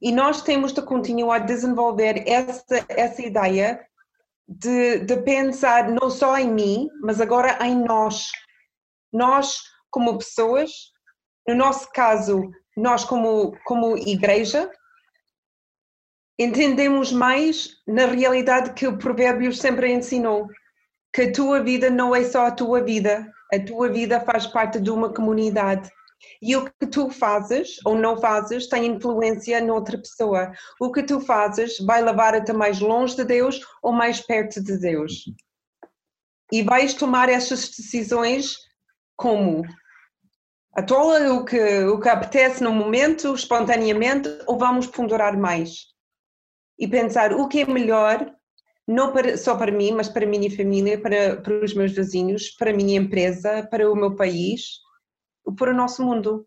E 0.02 0.10
nós 0.10 0.42
temos 0.42 0.72
de 0.72 0.82
continuar 0.82 1.36
a 1.36 1.46
desenvolver 1.46 2.24
essa, 2.26 2.84
essa 2.88 3.22
ideia 3.22 3.86
de, 4.48 4.98
de 5.04 5.16
pensar 5.18 5.88
não 5.88 6.10
só 6.10 6.36
em 6.36 6.52
mim, 6.52 6.88
mas 7.02 7.20
agora 7.20 7.56
em 7.64 7.84
nós. 7.84 8.26
Nós, 9.12 9.60
como 9.90 10.18
pessoas, 10.18 10.72
no 11.46 11.54
nosso 11.54 11.88
caso, 11.92 12.50
nós, 12.80 13.04
como, 13.04 13.56
como 13.64 13.96
igreja, 13.96 14.70
entendemos 16.38 17.12
mais 17.12 17.76
na 17.86 18.06
realidade 18.06 18.72
que 18.72 18.86
o 18.86 18.96
Provérbios 18.96 19.58
sempre 19.58 19.92
ensinou: 19.92 20.48
que 21.12 21.22
a 21.22 21.32
tua 21.32 21.62
vida 21.62 21.90
não 21.90 22.14
é 22.14 22.24
só 22.24 22.46
a 22.46 22.50
tua 22.50 22.82
vida, 22.82 23.30
a 23.52 23.58
tua 23.58 23.88
vida 23.88 24.20
faz 24.20 24.46
parte 24.46 24.80
de 24.80 24.90
uma 24.90 25.12
comunidade. 25.12 25.90
E 26.42 26.54
o 26.54 26.64
que 26.64 26.86
tu 26.86 27.10
fazes 27.10 27.78
ou 27.84 27.94
não 27.94 28.20
fazes 28.20 28.68
tem 28.68 28.86
influência 28.86 29.60
noutra 29.60 29.96
pessoa. 29.96 30.52
O 30.78 30.92
que 30.92 31.02
tu 31.02 31.20
fazes 31.20 31.78
vai 31.78 32.02
levar-te 32.02 32.52
mais 32.52 32.78
longe 32.78 33.16
de 33.16 33.24
Deus 33.24 33.60
ou 33.82 33.92
mais 33.92 34.20
perto 34.20 34.62
de 34.62 34.78
Deus. 34.78 35.24
E 36.52 36.62
vais 36.62 36.92
tomar 36.92 37.28
essas 37.28 37.68
decisões 37.68 38.56
como? 39.16 39.62
Atola 40.72 41.32
o 41.34 41.44
que, 41.44 41.84
o 41.84 41.98
que 41.98 42.08
apetece 42.08 42.62
no 42.62 42.72
momento, 42.72 43.34
espontaneamente, 43.34 44.28
ou 44.46 44.58
vamos 44.58 44.86
ponderar 44.86 45.36
mais? 45.36 45.86
E 46.78 46.86
pensar 46.86 47.32
o 47.32 47.48
que 47.48 47.60
é 47.60 47.66
melhor, 47.66 48.32
não 48.86 49.12
para, 49.12 49.36
só 49.36 49.56
para 49.56 49.72
mim, 49.72 49.92
mas 49.92 50.08
para 50.08 50.24
a 50.24 50.28
minha 50.28 50.54
família, 50.54 51.00
para, 51.00 51.40
para 51.40 51.64
os 51.64 51.74
meus 51.74 51.92
vizinhos, 51.92 52.50
para 52.50 52.70
a 52.70 52.74
minha 52.74 52.98
empresa, 52.98 53.66
para 53.70 53.90
o 53.90 53.96
meu 53.96 54.14
país 54.14 54.80
para 55.56 55.72
o 55.72 55.76
nosso 55.76 56.04
mundo. 56.04 56.46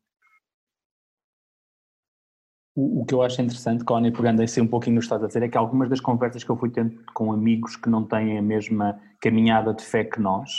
O, 2.75 3.05
que 3.05 3.13
eu 3.13 3.21
acho 3.21 3.39
interessante, 3.39 3.83
Connie, 3.83 4.11
pegando 4.11 4.41
assim 4.41 4.61
um 4.61 4.67
pouquinho 4.67 4.95
no 4.95 4.99
estás 4.99 5.23
a 5.23 5.27
dizer, 5.27 5.43
é 5.43 5.47
que 5.47 5.57
algumas 5.57 5.89
das 5.89 5.99
conversas 5.99 6.43
que 6.43 6.49
eu 6.49 6.57
fui 6.57 6.71
tendo 6.71 7.03
com 7.13 7.31
amigos 7.31 7.75
que 7.75 7.87
não 7.87 8.03
têm 8.03 8.37
a 8.37 8.41
mesma 8.41 8.99
caminhada 9.21 9.75
de 9.75 9.83
fé 9.83 10.03
que 10.03 10.19
nós, 10.19 10.49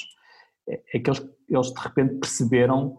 é, 0.68 0.80
é 0.94 0.98
que 1.00 1.10
eles, 1.10 1.28
eles 1.48 1.72
de 1.72 1.80
repente 1.80 2.14
perceberam 2.20 2.98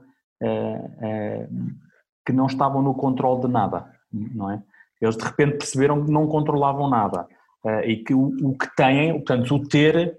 que 2.25 2.33
não 2.33 2.45
estavam 2.47 2.81
no 2.81 2.93
controle 2.93 3.41
de 3.41 3.47
nada, 3.47 3.85
não 4.11 4.51
é? 4.51 4.61
Eles 5.01 5.17
de 5.17 5.23
repente 5.23 5.57
perceberam 5.57 6.03
que 6.03 6.11
não 6.11 6.27
controlavam 6.27 6.89
nada 6.89 7.27
uh, 7.63 7.81
e 7.85 7.97
que 7.97 8.13
o, 8.13 8.57
que 8.57 8.75
têm, 8.75 9.13
portanto, 9.13 9.55
o 9.55 9.67
ter 9.67 10.17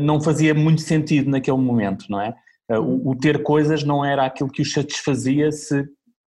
não 0.00 0.20
fazia 0.20 0.54
muito 0.54 0.82
sentido 0.82 1.28
naquele 1.28 1.56
momento, 1.56 2.04
não 2.08 2.20
é? 2.20 2.32
O, 2.70 3.10
o, 3.10 3.16
ter 3.16 3.42
coisas 3.42 3.82
não 3.82 4.04
era 4.04 4.24
aquilo 4.24 4.48
que 4.48 4.62
os 4.62 4.72
satisfazia 4.72 5.50
se 5.50 5.84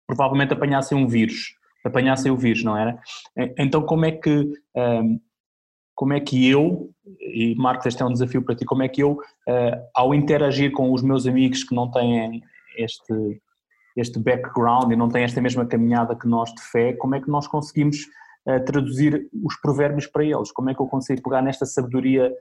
provavelmente 0.06 0.54
apanhassem 0.54 0.96
um 0.96 1.08
vírus, 1.08 1.56
apanhassem 1.84 2.32
o 2.32 2.38
vírus, 2.38 2.64
não 2.64 2.78
era? 2.78 3.00
Então 3.58 3.82
como 3.82 4.06
é 4.06 4.12
que 4.12 4.48
como 5.96 6.14
é 6.14 6.20
que 6.20 6.48
eu, 6.48 6.92
e 7.20 7.56
Marcos 7.56 7.88
este 7.88 8.04
é 8.04 8.06
um 8.06 8.14
desafio 8.14 8.44
para 8.44 8.56
ti, 8.56 8.64
como 8.64 8.84
é 8.84 8.88
que 8.88 9.02
eu, 9.02 9.20
ao 9.96 10.14
interagir 10.14 10.72
com 10.72 10.92
os 10.94 11.02
meus 11.02 11.26
amigos 11.26 11.64
que 11.64 11.74
não 11.74 11.90
têm 11.90 12.44
este, 12.78 13.42
este 13.96 14.20
background 14.20 14.92
e 14.92 14.96
não 14.96 15.10
têm 15.10 15.24
esta 15.24 15.42
mesma 15.42 15.66
caminhada 15.66 16.16
que 16.16 16.28
nós 16.28 16.54
de 16.54 16.62
fé, 16.62 16.94
como 16.94 17.16
é 17.16 17.22
que 17.22 17.30
nós 17.30 17.48
conseguimos 17.48 17.98
eh, 18.48 18.60
traduzir 18.60 19.30
os 19.44 19.56
provérbios 19.62 20.08
para 20.08 20.24
eles? 20.24 20.52
Como 20.52 20.70
é 20.70 20.76
que 20.76 20.82
eu 20.82 20.88
consigo 20.88 21.22
pegar 21.22 21.42
nesta 21.42 21.66
sabedoria 21.66 22.32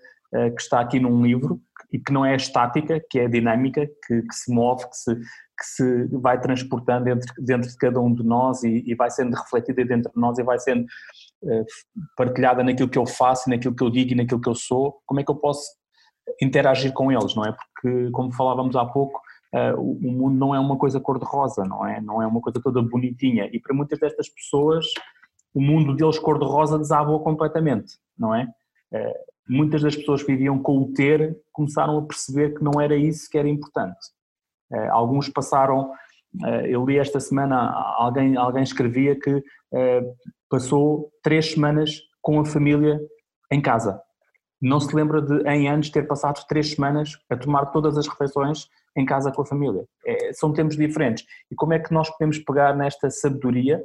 que 0.57 0.63
está 0.63 0.79
aqui 0.79 1.01
num 1.01 1.25
livro 1.25 1.61
e 1.93 1.99
que 1.99 2.13
não 2.13 2.25
é 2.25 2.37
estática, 2.37 3.03
que 3.11 3.19
é 3.19 3.29
dinâmica, 3.29 3.87
que, 4.07 4.23
que 4.23 4.35
se 4.35 4.53
move, 4.53 4.89
que 4.89 4.97
se, 4.97 5.15
que 5.17 5.65
se 5.65 6.07
vai 6.19 6.41
transportando 6.41 7.05
dentro, 7.05 7.35
dentro 7.39 7.69
de 7.69 7.77
cada 7.77 8.01
um 8.01 8.15
de 8.15 8.23
nós 8.23 8.63
e, 8.63 8.83
e 8.87 8.95
vai 8.95 9.11
sendo 9.11 9.35
refletida 9.35 9.85
dentro 9.85 10.11
de 10.13 10.21
nós 10.21 10.39
e 10.39 10.43
vai 10.43 10.59
sendo 10.59 10.85
uh, 11.43 11.67
partilhada 12.17 12.63
naquilo 12.63 12.89
que 12.89 12.99
eu 12.99 13.07
faço, 13.07 13.51
naquilo 13.51 13.75
que 13.75 13.83
eu 13.83 13.91
digo 13.91 14.13
e 14.13 14.15
naquilo 14.15 14.41
que 14.41 14.49
eu 14.49 14.55
sou, 14.55 15.01
como 15.05 15.21
é 15.21 15.25
que 15.25 15.31
eu 15.31 15.37
posso 15.37 15.63
interagir 16.41 16.93
com 16.93 17.11
eles, 17.11 17.35
não 17.35 17.45
é? 17.45 17.53
Porque, 17.53 18.11
como 18.13 18.33
falávamos 18.33 18.77
há 18.77 18.87
pouco, 18.87 19.21
uh, 19.55 19.81
o, 19.81 20.13
mundo 20.13 20.37
não 20.37 20.55
é 20.55 20.61
uma 20.61 20.77
coisa 20.77 21.01
cor-de-rosa, 21.01 21.65
não 21.65 21.87
é? 21.87 22.01
Não 22.01 22.23
é 22.23 22.27
uma 22.27 22.41
coisa 22.41 22.61
toda 22.63 22.83
bonitinha 22.83 23.49
e 23.53 23.61
para 23.61 23.75
muitas 23.75 23.99
destas 23.99 24.29
pessoas 24.29 24.87
o 25.55 25.61
mundo 25.61 25.95
deles 25.95 26.19
cor-de-rosa 26.19 26.79
desabou 26.79 27.21
completamente, 27.21 27.95
não 28.19 28.35
é? 28.35 28.49
Uh, 28.93 29.31
muitas 29.49 29.83
das 29.83 29.97
pessoas 29.97 30.23
que 30.23 30.33
viviam 30.33 30.59
com 30.59 30.79
o 30.79 30.93
ter 30.93 31.37
começaram 31.53 31.99
a 31.99 32.03
perceber 32.07 32.55
que 32.55 32.63
não 32.63 32.81
era 32.81 32.97
isso 32.97 33.29
que 33.29 33.37
era 33.37 33.49
importante. 33.49 33.99
Eh, 34.73 34.89
alguns 34.89 35.29
passaram 35.29 35.91
eu 36.69 36.87
li 36.87 36.97
esta 36.97 37.19
semana, 37.19 37.73
alguém, 37.97 38.37
alguém 38.37 38.63
escrevia 38.63 39.19
que 39.19 39.43
passou 40.49 41.11
três 41.25 41.51
semanas 41.51 42.01
com 42.23 42.39
a 42.39 42.45
família 42.45 43.01
em 43.51 43.61
casa. 43.61 44.01
Não 44.61 44.79
se 44.79 44.95
lembra 44.95 45.23
de, 45.23 45.49
em 45.49 45.69
anos, 45.69 45.89
ter 45.89 46.07
passado 46.07 46.45
três 46.47 46.73
semanas 46.73 47.19
a 47.31 47.37
tomar 47.37 47.67
todas 47.67 47.97
as 47.97 48.07
refeições 48.07 48.69
em 48.97 49.05
casa 49.05 49.33
com 49.33 49.43
a 49.43 49.47
família. 49.47 49.85
É, 50.05 50.33
são 50.33 50.53
tempos 50.53 50.77
diferentes. 50.77 51.25
E 51.51 51.55
como 51.55 51.73
é 51.73 51.79
que 51.79 51.93
nós 51.93 52.11
podemos 52.11 52.39
pegar 52.39 52.77
nesta 52.77 53.11
sabedoria 53.11 53.83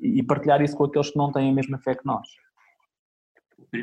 e 0.00 0.22
partilhar 0.22 0.60
isso 0.62 0.76
com 0.76 0.84
aqueles 0.84 1.10
que 1.10 1.18
não 1.18 1.30
têm 1.30 1.50
a 1.50 1.54
mesma 1.54 1.78
fé 1.78 1.94
que 1.94 2.04
nós? 2.04 2.26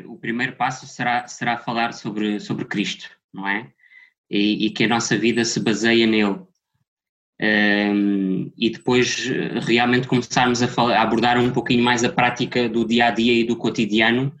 O 0.06 0.18
primeiro 0.18 0.56
passo 0.56 0.86
será, 0.86 1.26
será 1.26 1.58
falar 1.58 1.92
sobre, 1.92 2.40
sobre 2.40 2.64
Cristo, 2.64 3.08
não 3.32 3.46
é? 3.46 3.70
E, 4.28 4.66
e 4.66 4.70
que 4.70 4.84
a 4.84 4.88
nossa 4.88 5.16
vida 5.16 5.44
se 5.44 5.60
baseia 5.60 6.06
nele. 6.06 6.40
Um, 7.38 8.50
e 8.56 8.70
depois 8.70 9.26
realmente 9.66 10.08
começarmos 10.08 10.62
a, 10.62 10.68
falar, 10.68 10.96
a, 10.96 11.02
abordar 11.02 11.38
um 11.38 11.52
pouquinho 11.52 11.84
mais 11.84 12.02
a 12.02 12.08
prática 12.08 12.66
do 12.66 12.86
dia 12.86 13.08
a 13.08 13.10
dia 13.10 13.32
e 13.34 13.44
do 13.44 13.56
cotidiano 13.56 14.34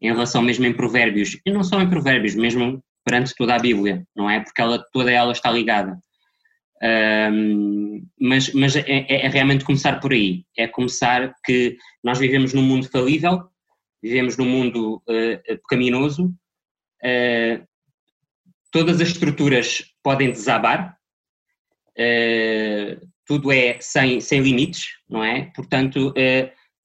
em 0.00 0.08
relação 0.08 0.42
mesmo 0.42 0.64
em 0.64 0.72
provérbios, 0.72 1.38
e 1.44 1.52
não 1.52 1.62
só 1.62 1.80
em 1.80 1.88
provérbios, 1.88 2.34
mesmo 2.34 2.82
perante 3.04 3.34
toda 3.34 3.54
a 3.54 3.58
Bíblia, 3.58 4.06
não 4.14 4.28
é? 4.28 4.40
Porque 4.40 4.60
ela, 4.60 4.84
toda 4.92 5.10
ela 5.10 5.32
está 5.32 5.50
ligada. 5.50 5.98
Um, 6.82 8.06
mas 8.18 8.54
mas 8.54 8.74
é, 8.74 8.84
é, 8.86 9.26
é, 9.26 9.28
realmente 9.28 9.64
começar 9.64 10.00
por 10.00 10.12
aí, 10.12 10.44
é 10.56 10.66
começar 10.66 11.34
que 11.44 11.76
nós 12.02 12.18
vivemos 12.18 12.54
num 12.54 12.62
mundo 12.62 12.88
falível, 12.88 13.50
vivemos 14.02 14.36
num 14.38 14.46
mundo 14.46 15.02
uh, 15.06 15.56
pecaminoso, 15.58 16.26
uh, 17.04 17.66
todas 18.72 18.98
as 19.00 19.08
estruturas 19.08 19.84
podem 20.02 20.30
desabar, 20.30 20.96
uh, 21.98 23.08
tudo 23.26 23.52
é 23.52 23.76
sem, 23.80 24.18
sem 24.20 24.40
limites, 24.40 24.86
não 25.08 25.22
é? 25.22 25.50
Portanto, 25.54 26.12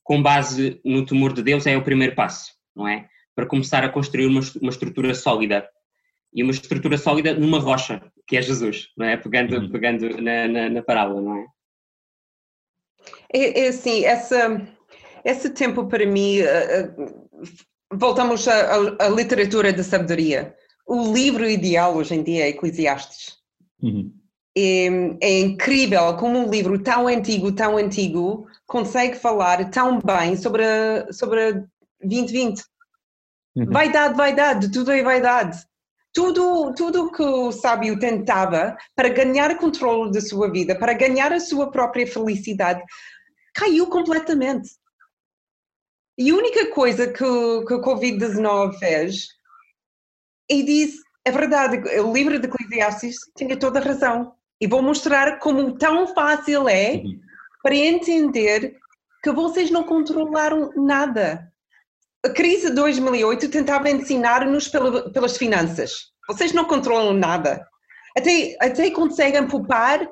com 0.03 0.21
base 0.21 0.79
no 0.85 1.05
temor 1.05 1.33
de 1.33 1.41
Deus 1.41 1.65
é 1.65 1.75
o 1.75 1.83
primeiro 1.83 2.13
passo, 2.13 2.51
não 2.75 2.87
é? 2.87 3.07
Para 3.35 3.45
começar 3.45 3.83
a 3.83 3.89
construir 3.89 4.27
uma, 4.27 4.41
uma 4.61 4.71
estrutura 4.71 5.13
sólida 5.13 5.67
e 6.33 6.43
uma 6.43 6.51
estrutura 6.51 6.97
sólida 6.97 7.33
numa 7.33 7.59
rocha, 7.59 8.01
que 8.27 8.35
é 8.35 8.41
Jesus, 8.41 8.89
não 8.97 9.05
é? 9.05 9.15
Pegando, 9.15 9.57
uhum. 9.57 9.71
pegando 9.71 10.21
na, 10.21 10.47
na, 10.47 10.69
na, 10.69 10.81
parábola, 10.83 11.21
não 11.21 11.37
é? 11.37 11.45
É, 13.33 13.65
é 13.65 13.67
assim, 13.69 14.03
essa, 14.03 14.61
esse 15.23 15.49
tempo 15.51 15.87
para 15.87 16.05
mim, 16.05 16.41
uh, 16.41 17.35
voltamos 17.93 18.47
à, 18.47 19.07
literatura 19.09 19.71
da 19.71 19.83
sabedoria. 19.83 20.53
O 20.85 21.13
livro 21.13 21.49
ideal 21.49 21.95
hoje 21.95 22.15
em 22.15 22.23
dia 22.23 22.45
é 22.45 22.49
Eclesiastes. 22.49 23.37
Uhum. 23.81 24.11
É, 24.57 24.87
é, 25.21 25.39
incrível 25.41 26.15
como 26.15 26.37
um 26.37 26.49
livro 26.49 26.81
tão 26.81 27.07
antigo, 27.07 27.51
tão 27.51 27.77
antigo, 27.77 28.47
consegue 28.65 29.17
falar 29.17 29.69
tão 29.69 29.99
bem 29.99 30.37
sobre 30.37 30.63
a, 30.63 31.11
sobre 31.11 31.41
a 31.41 31.63
2020. 32.07 32.63
Uhum. 33.55 33.65
Vaidade, 33.71 34.15
vaidade, 34.15 34.71
tudo 34.71 34.91
é 34.91 35.01
vaidade 35.01 35.65
tudo 36.15 36.73
tudo 36.73 37.11
que 37.11 37.21
o 37.21 37.51
sábio 37.51 37.99
tentava 37.99 38.77
para 38.95 39.09
ganhar 39.09 39.57
controle 39.57 40.11
da 40.13 40.21
sua 40.21 40.49
vida, 40.49 40.73
para 40.73 40.93
ganhar 40.93 41.33
a 41.33 41.41
sua 41.41 41.69
própria 41.69 42.07
felicidade, 42.07 42.81
caiu 43.53 43.87
completamente. 43.87 44.69
E 46.17 46.31
a 46.31 46.35
única 46.35 46.71
coisa 46.71 47.07
que, 47.07 47.17
que 47.17 47.73
o 47.73 47.81
Covid-19 47.81 48.79
fez, 48.79 49.27
e 50.49 50.63
disse, 50.63 51.01
é 51.25 51.31
verdade, 51.31 51.77
o 51.99 52.13
livro 52.13 52.39
de 52.39 52.47
Eclesiastes 52.47 53.17
tinha 53.35 53.57
toda 53.57 53.79
a 53.79 53.83
razão. 53.83 54.33
E 54.61 54.67
vou 54.67 54.81
mostrar 54.81 55.39
como 55.39 55.77
tão 55.77 56.07
fácil 56.07 56.69
é 56.69 56.93
uhum. 56.93 57.19
para 57.61 57.75
entender 57.75 58.77
que 59.21 59.31
vocês 59.33 59.69
não 59.69 59.83
controlaram 59.83 60.71
nada 60.77 61.51
a 62.25 62.29
crise 62.29 62.69
de 62.69 62.75
2008 62.75 63.49
tentava 63.49 63.89
ensinar-nos 63.89 64.67
pela, 64.67 65.11
pelas 65.11 65.37
finanças. 65.37 66.11
Vocês 66.27 66.51
não 66.53 66.65
controlam 66.65 67.13
nada. 67.13 67.63
Até, 68.17 68.57
até 68.59 68.89
conseguem 68.89 69.47
poupar 69.47 70.07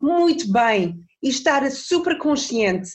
muito 0.00 0.50
bem 0.52 0.94
e 1.20 1.28
estar 1.28 1.68
super 1.72 2.18
consciente. 2.18 2.90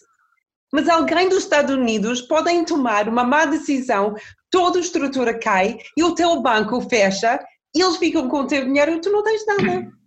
Mas 0.71 0.87
alguém 0.87 1.27
dos 1.27 1.39
Estados 1.39 1.75
Unidos 1.75 2.21
podem 2.21 2.63
tomar 2.63 3.09
uma 3.09 3.25
má 3.25 3.45
decisão, 3.45 4.15
toda 4.49 4.77
a 4.77 4.81
estrutura 4.81 5.37
cai 5.37 5.77
e 5.97 6.03
o 6.03 6.15
teu 6.15 6.41
banco 6.41 6.79
fecha 6.89 7.43
e 7.75 7.81
eles 7.81 7.97
ficam 7.97 8.29
com 8.29 8.41
o 8.41 8.47
teu 8.47 8.63
dinheiro 8.63 8.91
e 8.91 9.01
tu 9.01 9.11
não 9.11 9.21
tens 9.21 9.45
nada. 9.45 9.91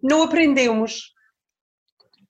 Não 0.00 0.22
aprendemos. 0.22 1.12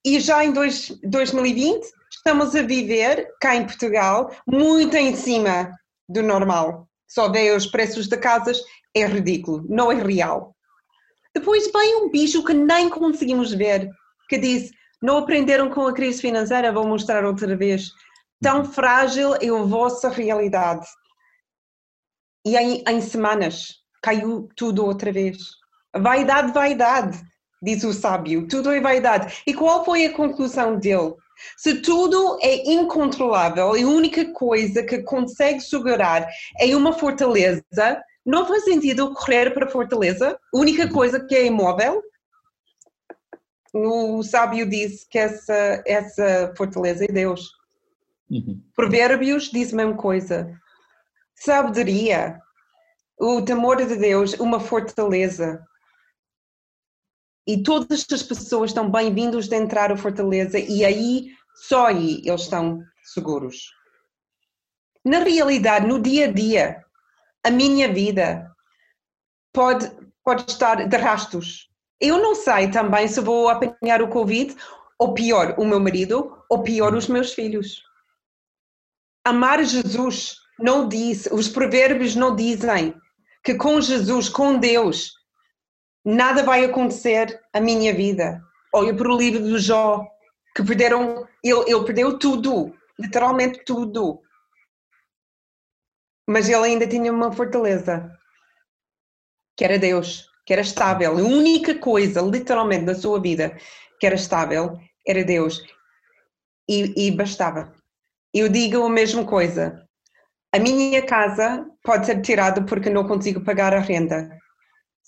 E 0.03 0.19
já 0.21 0.43
em 0.43 0.53
dois, 0.53 0.91
2020 1.03 1.87
estamos 2.29 2.55
a 2.55 2.61
viver, 2.61 3.27
cá 3.41 3.57
em 3.57 3.65
Portugal, 3.65 4.31
muito 4.47 4.95
em 4.95 5.17
cima 5.17 5.73
do 6.07 6.23
normal. 6.23 6.87
Só 7.07 7.31
vê 7.31 7.53
os 7.53 7.65
preços 7.65 8.07
de 8.07 8.19
casas, 8.19 8.61
é 8.95 9.07
ridículo, 9.07 9.65
não 9.67 9.91
é 9.91 9.95
real. 9.95 10.55
Depois 11.35 11.73
vem 11.73 12.05
um 12.05 12.11
bicho 12.11 12.45
que 12.45 12.53
nem 12.53 12.91
conseguimos 12.91 13.55
ver, 13.55 13.89
que 14.29 14.37
diz: 14.37 14.71
não 15.01 15.17
aprenderam 15.17 15.71
com 15.71 15.87
a 15.87 15.95
crise 15.95 16.21
financeira, 16.21 16.71
vou 16.71 16.87
mostrar 16.87 17.25
outra 17.25 17.57
vez. 17.57 17.91
Tão 18.43 18.63
frágil 18.63 19.35
é 19.37 19.49
a 19.49 19.63
vossa 19.63 20.11
realidade. 20.11 20.87
E 22.45 22.59
em, 22.59 22.85
em 22.87 23.01
semanas 23.01 23.77
caiu 24.03 24.51
tudo 24.55 24.85
outra 24.85 25.11
vez. 25.11 25.39
Vaidade, 25.97 26.53
vaidade, 26.53 27.23
diz 27.63 27.83
o 27.85 27.93
sábio, 27.95 28.47
tudo 28.47 28.71
é 28.71 28.83
vaidade. 28.83 29.43
E 29.47 29.55
qual 29.55 29.83
foi 29.83 30.05
a 30.05 30.13
conclusão 30.13 30.79
dele? 30.79 31.15
Se 31.57 31.81
tudo 31.81 32.39
é 32.43 32.71
incontrolável 32.71 33.77
e 33.77 33.83
a 33.83 33.89
única 33.89 34.33
coisa 34.33 34.83
que 34.83 35.03
consegue 35.03 35.61
segurar 35.61 36.29
é 36.59 36.75
uma 36.77 36.93
fortaleza, 36.93 37.65
não 38.25 38.47
faz 38.47 38.65
sentido 38.65 39.15
correr 39.15 39.53
para 39.53 39.67
a 39.67 39.71
fortaleza. 39.71 40.39
A 40.55 40.59
única 40.59 40.89
coisa 40.89 41.21
que 41.21 41.35
é 41.35 41.47
imóvel, 41.47 42.03
o 43.73 44.23
sábio 44.23 44.69
disse 44.69 45.07
que 45.09 45.19
essa, 45.19 45.83
essa 45.87 46.53
fortaleza 46.57 47.05
é 47.05 47.09
Deus. 47.09 47.51
Uhum. 48.31 48.63
Provérbios 48.75 49.51
diz 49.51 49.73
a 49.73 49.77
mesma 49.77 49.97
coisa. 49.97 50.53
Sabedoria, 51.35 52.41
o 53.19 53.43
temor 53.43 53.77
de 53.77 53.97
Deus, 53.97 54.35
uma 54.35 54.61
fortaleza 54.61 55.65
e 57.49 57.63
todas 57.63 58.05
as 58.13 58.23
pessoas 58.23 58.71
estão 58.71 58.91
bem-vindos 58.91 59.49
de 59.49 59.57
entrar 59.57 59.91
a 59.91 59.97
Fortaleza 59.97 60.59
e 60.59 60.85
aí, 60.85 61.31
só 61.55 61.87
aí, 61.87 62.21
eles 62.23 62.43
estão 62.43 62.85
seguros. 63.03 63.73
Na 65.03 65.21
realidade, 65.21 65.87
no 65.87 65.99
dia 65.99 66.27
a 66.27 66.31
dia, 66.31 66.85
a 67.43 67.51
minha 67.51 67.91
vida 67.91 68.55
pode, 69.51 69.91
pode 70.23 70.51
estar 70.51 70.87
de 70.87 70.97
rastos. 70.99 71.71
Eu 71.99 72.19
não 72.19 72.35
sei 72.35 72.71
também 72.71 73.09
se 73.09 73.19
vou 73.19 73.49
apanhar 73.49 74.03
o 74.03 74.09
Covid, 74.09 74.55
ou 74.99 75.15
pior, 75.15 75.55
o 75.57 75.65
meu 75.65 75.81
marido, 75.81 76.45
ou 76.51 76.63
pior, 76.63 76.95
os 76.95 77.09
meus 77.09 77.33
filhos. 77.33 77.83
Amar 79.25 79.65
Jesus 79.65 80.37
não 80.61 80.87
diz, 80.87 81.27
os 81.33 81.49
provérbios 81.49 82.15
não 82.15 82.37
dizem 82.37 82.95
que 83.43 83.55
com 83.55 83.81
Jesus, 83.81 84.29
com 84.29 84.59
Deus, 84.59 85.18
nada 86.09 86.43
vai 86.43 86.65
acontecer 86.65 87.39
à 87.53 87.61
minha 87.61 87.93
vida. 87.93 88.43
Olha 88.75 88.95
para 88.95 89.13
o 89.13 89.17
livro 89.17 89.43
do 89.43 89.59
Jó, 89.59 90.07
que 90.57 90.65
perderam, 90.65 91.29
ele, 91.45 91.61
ele 91.67 91.85
perdeu 91.85 92.19
tudo, 92.19 92.75
literalmente 92.99 93.63
tudo. 93.65 94.23
Mas 96.27 96.49
ele 96.49 96.65
ainda 96.65 96.87
tinha 96.87 97.13
uma 97.13 97.31
fortaleza, 97.31 98.11
que 99.55 99.65
era 99.65 99.79
Deus, 99.79 100.27
que 100.47 100.55
era 100.55 100.63
estável. 100.63 101.13
A 101.13 101.15
única 101.15 101.79
coisa, 101.79 102.23
literalmente, 102.23 102.87
na 102.87 102.95
sua 102.95 103.21
vida 103.21 103.55
que 104.01 104.07
era 104.07 104.15
estável 104.15 104.79
era 105.07 105.23
Deus. 105.25 105.63
E, 106.67 107.09
e 107.09 107.11
bastava. 107.11 107.75
Eu 108.33 108.49
digo 108.49 108.83
a 108.83 108.91
mesma 108.91 109.27
coisa. 109.27 109.87
A 110.55 110.59
minha 110.59 111.05
casa 111.05 111.67
pode 111.83 112.07
ser 112.07 112.23
tirada 112.23 112.65
porque 112.65 112.89
não 112.89 113.07
consigo 113.07 113.45
pagar 113.45 113.75
a 113.75 113.81
renda 113.81 114.39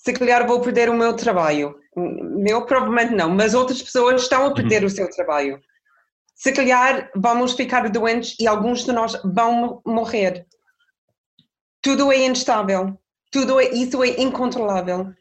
se 0.03 0.13
calhar 0.13 0.47
vou 0.47 0.59
perder 0.59 0.89
o 0.89 0.95
meu 0.95 1.15
trabalho. 1.15 1.79
Meu 1.95 2.65
provavelmente 2.65 3.13
não, 3.13 3.29
mas 3.29 3.53
outras 3.53 3.83
pessoas 3.83 4.23
estão 4.23 4.47
a 4.47 4.53
perder 4.53 4.81
uhum. 4.81 4.87
o 4.87 4.89
seu 4.89 5.07
trabalho. 5.11 5.61
Se 6.33 6.51
calhar 6.51 7.11
vamos 7.15 7.53
ficar 7.53 7.87
doentes 7.87 8.35
e 8.39 8.47
alguns 8.47 8.83
de 8.83 8.91
nós 8.91 9.13
vão 9.23 9.79
morrer. 9.85 10.47
Tudo 11.83 12.11
é 12.11 12.25
instável, 12.25 12.99
tudo 13.31 13.59
é, 13.59 13.69
isso 13.69 14.03
é 14.03 14.19
incontrolável. 14.19 15.13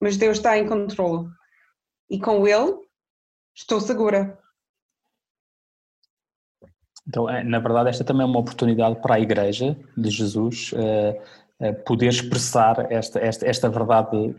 Mas 0.00 0.16
Deus 0.16 0.36
está 0.36 0.56
em 0.56 0.68
controle. 0.68 1.28
E 2.08 2.20
com 2.20 2.46
Ele 2.46 2.78
estou 3.56 3.80
segura. 3.80 4.38
Então, 7.08 7.28
é, 7.28 7.42
na 7.42 7.58
verdade, 7.58 7.88
esta 7.88 8.04
também 8.04 8.22
é 8.22 8.28
uma 8.28 8.38
oportunidade 8.38 9.00
para 9.02 9.16
a 9.16 9.20
Igreja 9.20 9.76
de 9.96 10.10
Jesus 10.10 10.72
uh, 10.72 11.45
poder 11.86 12.08
expressar 12.08 12.86
esta, 12.90 13.18
esta, 13.18 13.46
esta 13.46 13.68
verdade 13.70 14.34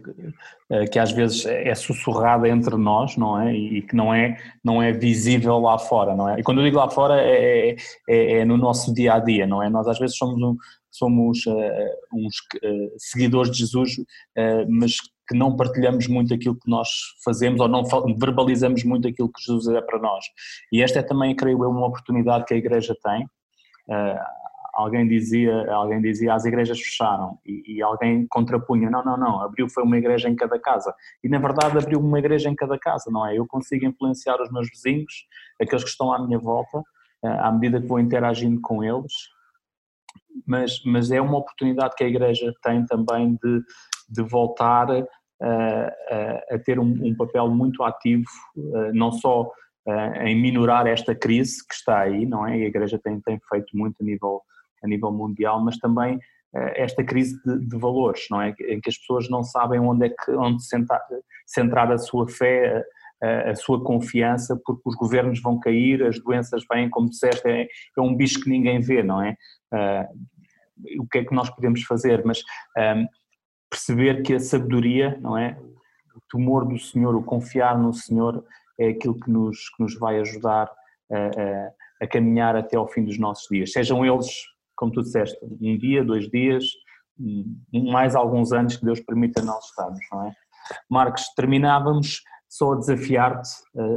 que 0.92 1.00
às 1.00 1.12
vezes 1.12 1.46
é 1.46 1.74
sussurrada 1.74 2.48
entre 2.48 2.76
nós, 2.76 3.18
não 3.18 3.40
é? 3.40 3.56
E 3.56 3.82
que 3.82 3.96
não 3.96 4.14
é, 4.14 4.38
não 4.64 4.82
é 4.82 4.92
visível 4.92 5.58
lá 5.58 5.80
fora, 5.80 6.16
não 6.16 6.30
é? 6.30 6.40
E 6.40 6.44
quando 6.44 6.60
eu 6.60 6.66
digo 6.66 6.78
lá 6.78 6.90
fora 6.90 7.20
é, 7.20 7.76
é, 8.08 8.40
é 8.40 8.46
no 8.46 8.56
nosso 8.58 8.94
dia 8.94 9.16
a 9.16 9.20
dia, 9.20 9.48
não 9.48 9.64
é? 9.64 9.70
Nós 9.70 9.88
às 9.88 9.98
vezes 9.98 10.16
somos, 10.16 10.40
um, 10.42 10.56
somos 10.92 11.46
uh, 11.46 12.14
uns 12.14 12.36
uh, 12.64 12.94
seguidores 12.98 13.52
de 13.52 13.60
Jesus, 13.60 13.98
uh, 13.98 14.66
mas 14.70 14.98
que 15.28 15.36
não 15.36 15.56
partilhamos 15.56 16.08
muito 16.08 16.34
aquilo 16.34 16.56
que 16.56 16.70
nós 16.70 16.90
fazemos 17.24 17.60
ou 17.60 17.68
não 17.68 17.84
verbalizamos 18.18 18.84
muito 18.84 19.08
aquilo 19.08 19.32
que 19.32 19.42
Jesus 19.42 19.68
é 19.76 19.82
para 19.82 20.00
nós. 20.00 20.24
E 20.72 20.82
esta 20.82 21.00
é 21.00 21.04
também, 21.04 21.36
creio 21.36 21.64
eu, 21.64 21.70
uma 21.70 21.88
oportunidade 21.88 22.46
que 22.46 22.54
a 22.54 22.58
Igreja 22.58 22.96
tem. 23.04 23.28
Alguém 24.78 25.08
dizia, 25.08 25.74
alguém 25.74 26.00
dizia 26.00 26.36
as 26.36 26.46
igrejas 26.46 26.80
fecharam 26.80 27.40
e, 27.44 27.78
e, 27.78 27.82
alguém 27.82 28.28
contrapunha, 28.28 28.92
não, 28.92 29.04
não, 29.04 29.18
não, 29.18 29.42
abriu 29.42 29.68
foi 29.68 29.84
uma 29.84 29.98
igreja 29.98 30.30
em 30.30 30.36
cada 30.36 30.60
casa. 30.60 30.94
E 31.24 31.28
na 31.28 31.40
verdade 31.40 31.76
abriu 31.76 32.00
uma 32.00 32.20
igreja 32.20 32.48
em 32.48 32.54
cada 32.54 32.78
casa, 32.78 33.10
não 33.10 33.26
é? 33.26 33.36
Eu 33.36 33.48
consigo 33.48 33.88
influenciar 33.88 34.40
os 34.40 34.52
meus 34.52 34.70
vizinhos, 34.70 35.26
aqueles 35.60 35.84
que 35.84 35.90
estão 35.90 36.14
à 36.14 36.24
minha 36.24 36.38
volta, 36.38 36.78
uh, 36.78 37.28
à 37.42 37.52
medida 37.52 37.82
que 37.82 37.88
vou 37.88 38.00
interagindo 38.00 38.62
com 38.62 38.84
eles. 38.84 39.12
Mas, 40.46 40.80
mas 40.86 41.10
é 41.10 41.20
uma 41.20 41.40
oportunidade 41.40 41.96
que 41.96 42.04
a 42.04 42.08
igreja 42.08 42.54
tem 42.62 42.86
também 42.86 43.36
de, 43.44 43.62
de 44.08 44.22
voltar 44.22 44.92
a, 44.92 45.04
a 46.52 46.60
ter 46.64 46.78
um, 46.80 46.86
um, 47.04 47.16
papel 47.16 47.50
muito 47.50 47.82
ativo, 47.84 48.30
não 48.94 49.12
só 49.12 49.50
em 50.22 50.40
minorar 50.40 50.86
esta 50.86 51.16
crise 51.16 51.66
que 51.66 51.74
está 51.74 52.02
aí, 52.02 52.28
não 52.28 52.46
é? 52.46 52.60
E 52.60 52.64
a 52.64 52.68
Igreja 52.68 53.00
tem, 53.04 53.20
tem 53.22 53.40
feito 53.50 53.76
muito 53.76 53.96
a 54.02 54.04
nível, 54.04 54.42
a 54.84 54.88
nível 54.88 55.12
mundial, 55.12 55.64
mas 55.64 55.78
também 55.78 56.20
esta 56.76 57.04
crise 57.04 57.40
de, 57.44 57.68
de, 57.68 57.78
valores, 57.78 58.26
não 58.32 58.42
é? 58.42 58.56
Em 58.62 58.80
que 58.80 58.90
as 58.90 58.98
pessoas 58.98 59.30
não 59.30 59.44
sabem 59.44 59.80
onde 59.80 60.08
é 60.08 60.10
que 60.10 60.32
onde 60.32 60.64
centrar, 61.46 61.92
a 61.92 61.98
sua 61.98 62.28
fé, 62.28 62.84
a, 63.22 63.52
a, 63.52 63.56
sua 63.56 63.84
confiança, 63.84 64.60
porque 64.66 64.82
os 64.86 64.96
governos 64.96 65.42
vão 65.42 65.60
cair, 65.60 66.04
as 66.04 66.18
doenças 66.20 66.64
vêm, 66.72 66.90
como 66.90 67.10
disseste, 67.10 67.48
é, 67.48 67.68
é 67.98 68.02
um 68.02 68.16
bicho 68.16 68.42
que 68.42 68.50
ninguém 68.50 68.80
vê, 68.80 69.04
não 69.04 69.22
é? 69.22 69.36
Uh, 69.74 71.02
o 71.02 71.08
que 71.08 71.20
é 71.20 71.26
que 71.26 71.34
nós 71.34 71.50
podemos 71.50 71.84
fazer? 71.84 72.24
Mas 72.26 72.40
um, 72.78 73.08
perceber 73.70 74.22
que 74.24 74.34
a 74.34 74.40
sabedoria, 74.40 75.18
não 75.22 75.38
é? 75.38 75.58
O 76.16 76.22
temor 76.32 76.66
do 76.66 76.78
Senhor, 76.78 77.16
o 77.16 77.24
confiar 77.24 77.78
no 77.78 77.94
Senhor 77.94 78.44
é 78.80 78.90
aquilo 78.90 79.20
que 79.20 79.30
nos, 79.30 79.70
que 79.70 79.82
nos 79.82 79.98
vai 79.98 80.20
ajudar 80.20 80.72
a, 81.12 81.18
a, 81.18 81.72
a, 82.02 82.08
caminhar 82.08 82.56
até 82.56 82.78
ao 82.78 82.88
fim 82.88 83.04
dos 83.04 83.18
nossos 83.18 83.48
dias. 83.50 83.72
Sejam 83.72 84.06
eles, 84.06 84.28
como 84.78 84.94
tu 84.94 85.02
disseste, 85.02 85.38
um 85.44 85.78
dia, 85.78 86.06
dois 86.06 86.30
dias, 86.30 86.64
mais 87.92 88.16
alguns 88.16 88.54
anos 88.54 88.78
que 88.78 88.86
Deus 88.86 89.02
permita 89.02 89.42
nós 89.42 89.66
estarmos, 89.66 90.00
não 90.12 90.28
é? 90.28 90.32
Marcos, 90.90 91.24
terminávamos 91.36 92.22
só 92.48 92.74
a 92.74 92.78
desafiar-te, 92.78 93.50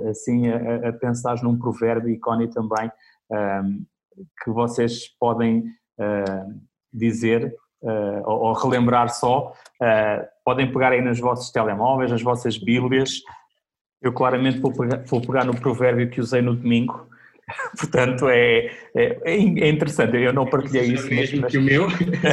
assim, 0.08 0.48
a, 0.48 0.88
a 0.88 0.92
pensar 0.92 1.40
num 1.42 1.58
provérbio, 1.58 2.10
e 2.10 2.18
Connie 2.18 2.48
também, 2.48 2.90
que 4.42 4.50
vocês 4.50 5.06
podem 5.18 5.64
dizer 6.92 7.54
uh, 7.82 8.22
ou, 8.24 8.52
relembrar 8.52 9.10
só, 9.10 9.52
podem 10.44 10.72
pegar 10.72 10.92
aí 10.92 11.00
nos 11.00 11.20
vossos 11.20 11.50
telemóveis, 11.50 12.10
nas 12.10 12.22
vossas 12.22 12.58
bíblias. 12.58 13.20
Eu 14.02 14.12
claramente 14.12 14.58
vou 14.58 14.72
pegar, 14.72 15.04
vou 15.04 15.20
pegar 15.20 15.44
no 15.44 15.54
provérbio 15.54 16.10
que 16.10 16.20
usei 16.20 16.40
no 16.40 16.56
domingo, 16.56 17.06
portanto 17.78 18.28
é, 18.28 18.70
é, 18.96 19.18
é, 19.24 19.68
interessante, 19.68 20.16
eu 20.16 20.32
não 20.32 20.46
partilhei 20.46 20.92
isso, 20.92 21.08
mas, 21.12 21.32
mas, 21.32 21.54
meu. 21.54 21.86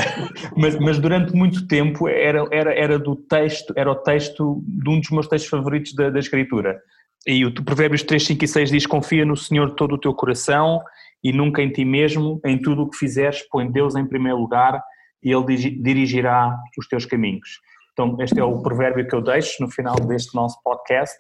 mas, 0.56 0.80
mas, 0.80 1.00
durante 1.00 1.34
muito 1.34 1.68
tempo 1.68 2.08
era, 2.08 2.46
era, 2.52 2.74
era 2.74 3.00
do 3.00 3.16
texto, 3.16 3.74
era 3.76 3.92
o 3.92 3.96
texto 3.96 4.64
de 4.66 4.90
um 4.90 5.00
dos 5.00 5.10
meus 5.10 5.28
textos 5.28 5.50
favoritos 5.50 5.94
da, 5.94 6.10
da 6.10 6.20
escritura. 6.20 6.80
E 7.26 7.46
o 7.46 7.54
Provérbios 7.54 8.04
3, 8.04 8.26
5 8.26 8.46
e 8.46 8.48
6 8.48 8.72
diz: 8.72 8.86
Confia 8.86 9.26
no 9.26 9.36
Senhor 9.36 9.72
todo 9.72 9.96
o 9.96 9.98
teu 9.98 10.14
coração 10.14 10.82
e 11.24 11.34
nunca 11.34 11.62
em 11.62 11.70
ti 11.70 11.84
mesmo, 11.84 12.40
em 12.46 12.58
tudo 12.58 12.84
o 12.84 12.90
que 12.90 12.98
fizeres, 12.98 13.42
põe 13.50 13.70
Deus 13.70 13.96
em 13.96 14.06
primeiro 14.06 14.38
lugar 14.38 14.82
e 15.24 15.32
ele 15.32 15.46
dirigirá 15.82 16.56
os 16.78 16.88
teus 16.88 17.06
caminhos. 17.06 17.60
Então, 17.92 18.16
este 18.22 18.40
é 18.40 18.44
o 18.44 18.62
provérbio 18.62 19.08
que 19.08 19.16
eu 19.16 19.22
deixo 19.22 19.62
no 19.62 19.70
final 19.70 19.96
deste 19.96 20.36
nosso 20.36 20.62
podcast. 20.64 21.18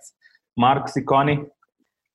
Marcos 0.55 0.95
e 0.95 1.03
Connie. 1.03 1.45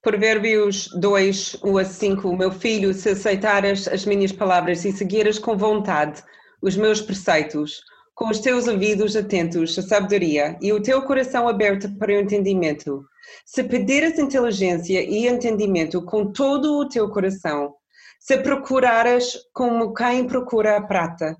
Provérbios 0.03 0.89
2, 0.99 1.59
1 1.63 1.79
a 1.79 1.85
5. 1.85 2.37
Meu 2.37 2.51
filho, 2.51 2.93
se 2.93 3.11
aceitares 3.11 3.87
as 3.87 4.05
minhas 4.05 4.33
palavras 4.33 4.85
e 4.85 4.91
seguires 4.91 5.39
com 5.39 5.57
vontade 5.57 6.23
os 6.61 6.77
meus 6.77 7.01
preceitos, 7.01 7.81
com 8.13 8.29
os 8.29 8.41
teus 8.41 8.67
ouvidos 8.67 9.15
atentos 9.15 9.79
à 9.79 9.83
sabedoria 9.83 10.59
e 10.61 10.73
o 10.73 10.83
teu 10.83 11.03
coração 11.03 11.47
aberto 11.47 11.89
para 11.99 12.11
o 12.11 12.21
entendimento, 12.21 13.05
se 13.47 13.63
pedires 13.63 14.19
inteligência 14.19 15.01
e 15.03 15.29
entendimento 15.29 16.05
com 16.05 16.33
todo 16.33 16.79
o 16.79 16.89
teu 16.89 17.09
coração, 17.09 17.73
se 18.19 18.37
procurares 18.39 19.39
como 19.53 19.95
quem 19.95 20.27
procura 20.27 20.77
a 20.77 20.83
prata 20.83 21.37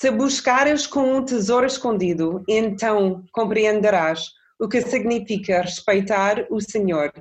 se 0.00 0.10
buscares 0.10 0.86
com 0.86 1.14
um 1.14 1.22
tesouro 1.22 1.66
escondido, 1.66 2.42
então 2.48 3.22
compreenderás 3.32 4.30
o 4.58 4.66
que 4.66 4.80
significa 4.80 5.60
respeitar 5.60 6.46
o 6.48 6.58
Senhor 6.58 7.12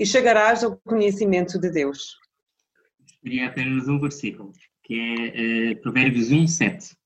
e 0.00 0.06
chegarás 0.06 0.64
ao 0.64 0.78
conhecimento 0.78 1.60
de 1.60 1.70
Deus. 1.70 2.16
Seria 3.22 3.48
apenas 3.48 3.86
um 3.86 4.00
versículo, 4.00 4.50
que 4.82 4.98
é 4.98 5.72
uh, 5.72 5.82
Provérbios 5.82 6.32
1, 6.32 6.46
7. 6.46 6.96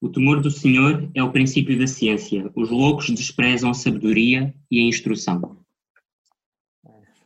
O 0.00 0.08
temor 0.08 0.40
do 0.40 0.50
Senhor 0.50 1.10
é 1.14 1.22
o 1.22 1.30
princípio 1.30 1.78
da 1.78 1.86
ciência. 1.86 2.50
Os 2.56 2.70
loucos 2.70 3.10
desprezam 3.10 3.70
a 3.70 3.74
sabedoria 3.74 4.54
e 4.70 4.80
a 4.80 4.88
instrução. 4.88 5.58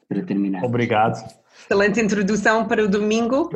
Para 0.08 0.22
terminar. 0.24 0.64
Obrigado. 0.64 1.16
Excelente 1.64 2.00
introdução 2.00 2.66
para 2.66 2.84
o 2.84 2.88
domingo. 2.88 3.50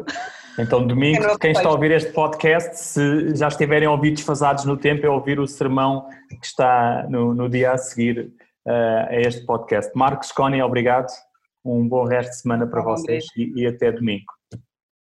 Então, 0.58 0.86
domingo, 0.86 1.24
é 1.24 1.38
quem 1.38 1.52
está 1.52 1.68
a 1.68 1.72
ouvir 1.72 1.92
este 1.92 2.12
podcast, 2.12 2.78
se 2.78 3.34
já 3.34 3.48
estiverem 3.48 3.88
ouvidos 3.88 4.22
fasados 4.22 4.64
no 4.64 4.76
tempo, 4.76 5.06
é 5.06 5.08
ouvir 5.08 5.40
o 5.40 5.46
sermão 5.46 6.06
que 6.28 6.46
está 6.46 7.06
no, 7.08 7.34
no 7.34 7.48
dia 7.48 7.72
a 7.72 7.78
seguir 7.78 8.30
uh, 8.66 9.08
a 9.08 9.20
este 9.20 9.44
podcast. 9.46 9.90
Marcos, 9.96 10.30
Connie, 10.30 10.62
obrigado. 10.62 11.10
Um 11.64 11.88
bom 11.88 12.04
resto 12.04 12.30
de 12.30 12.36
semana 12.38 12.66
para 12.66 12.82
vocês 12.82 13.24
e, 13.36 13.52
e 13.60 13.66
até 13.66 13.92
domingo. 13.92 14.32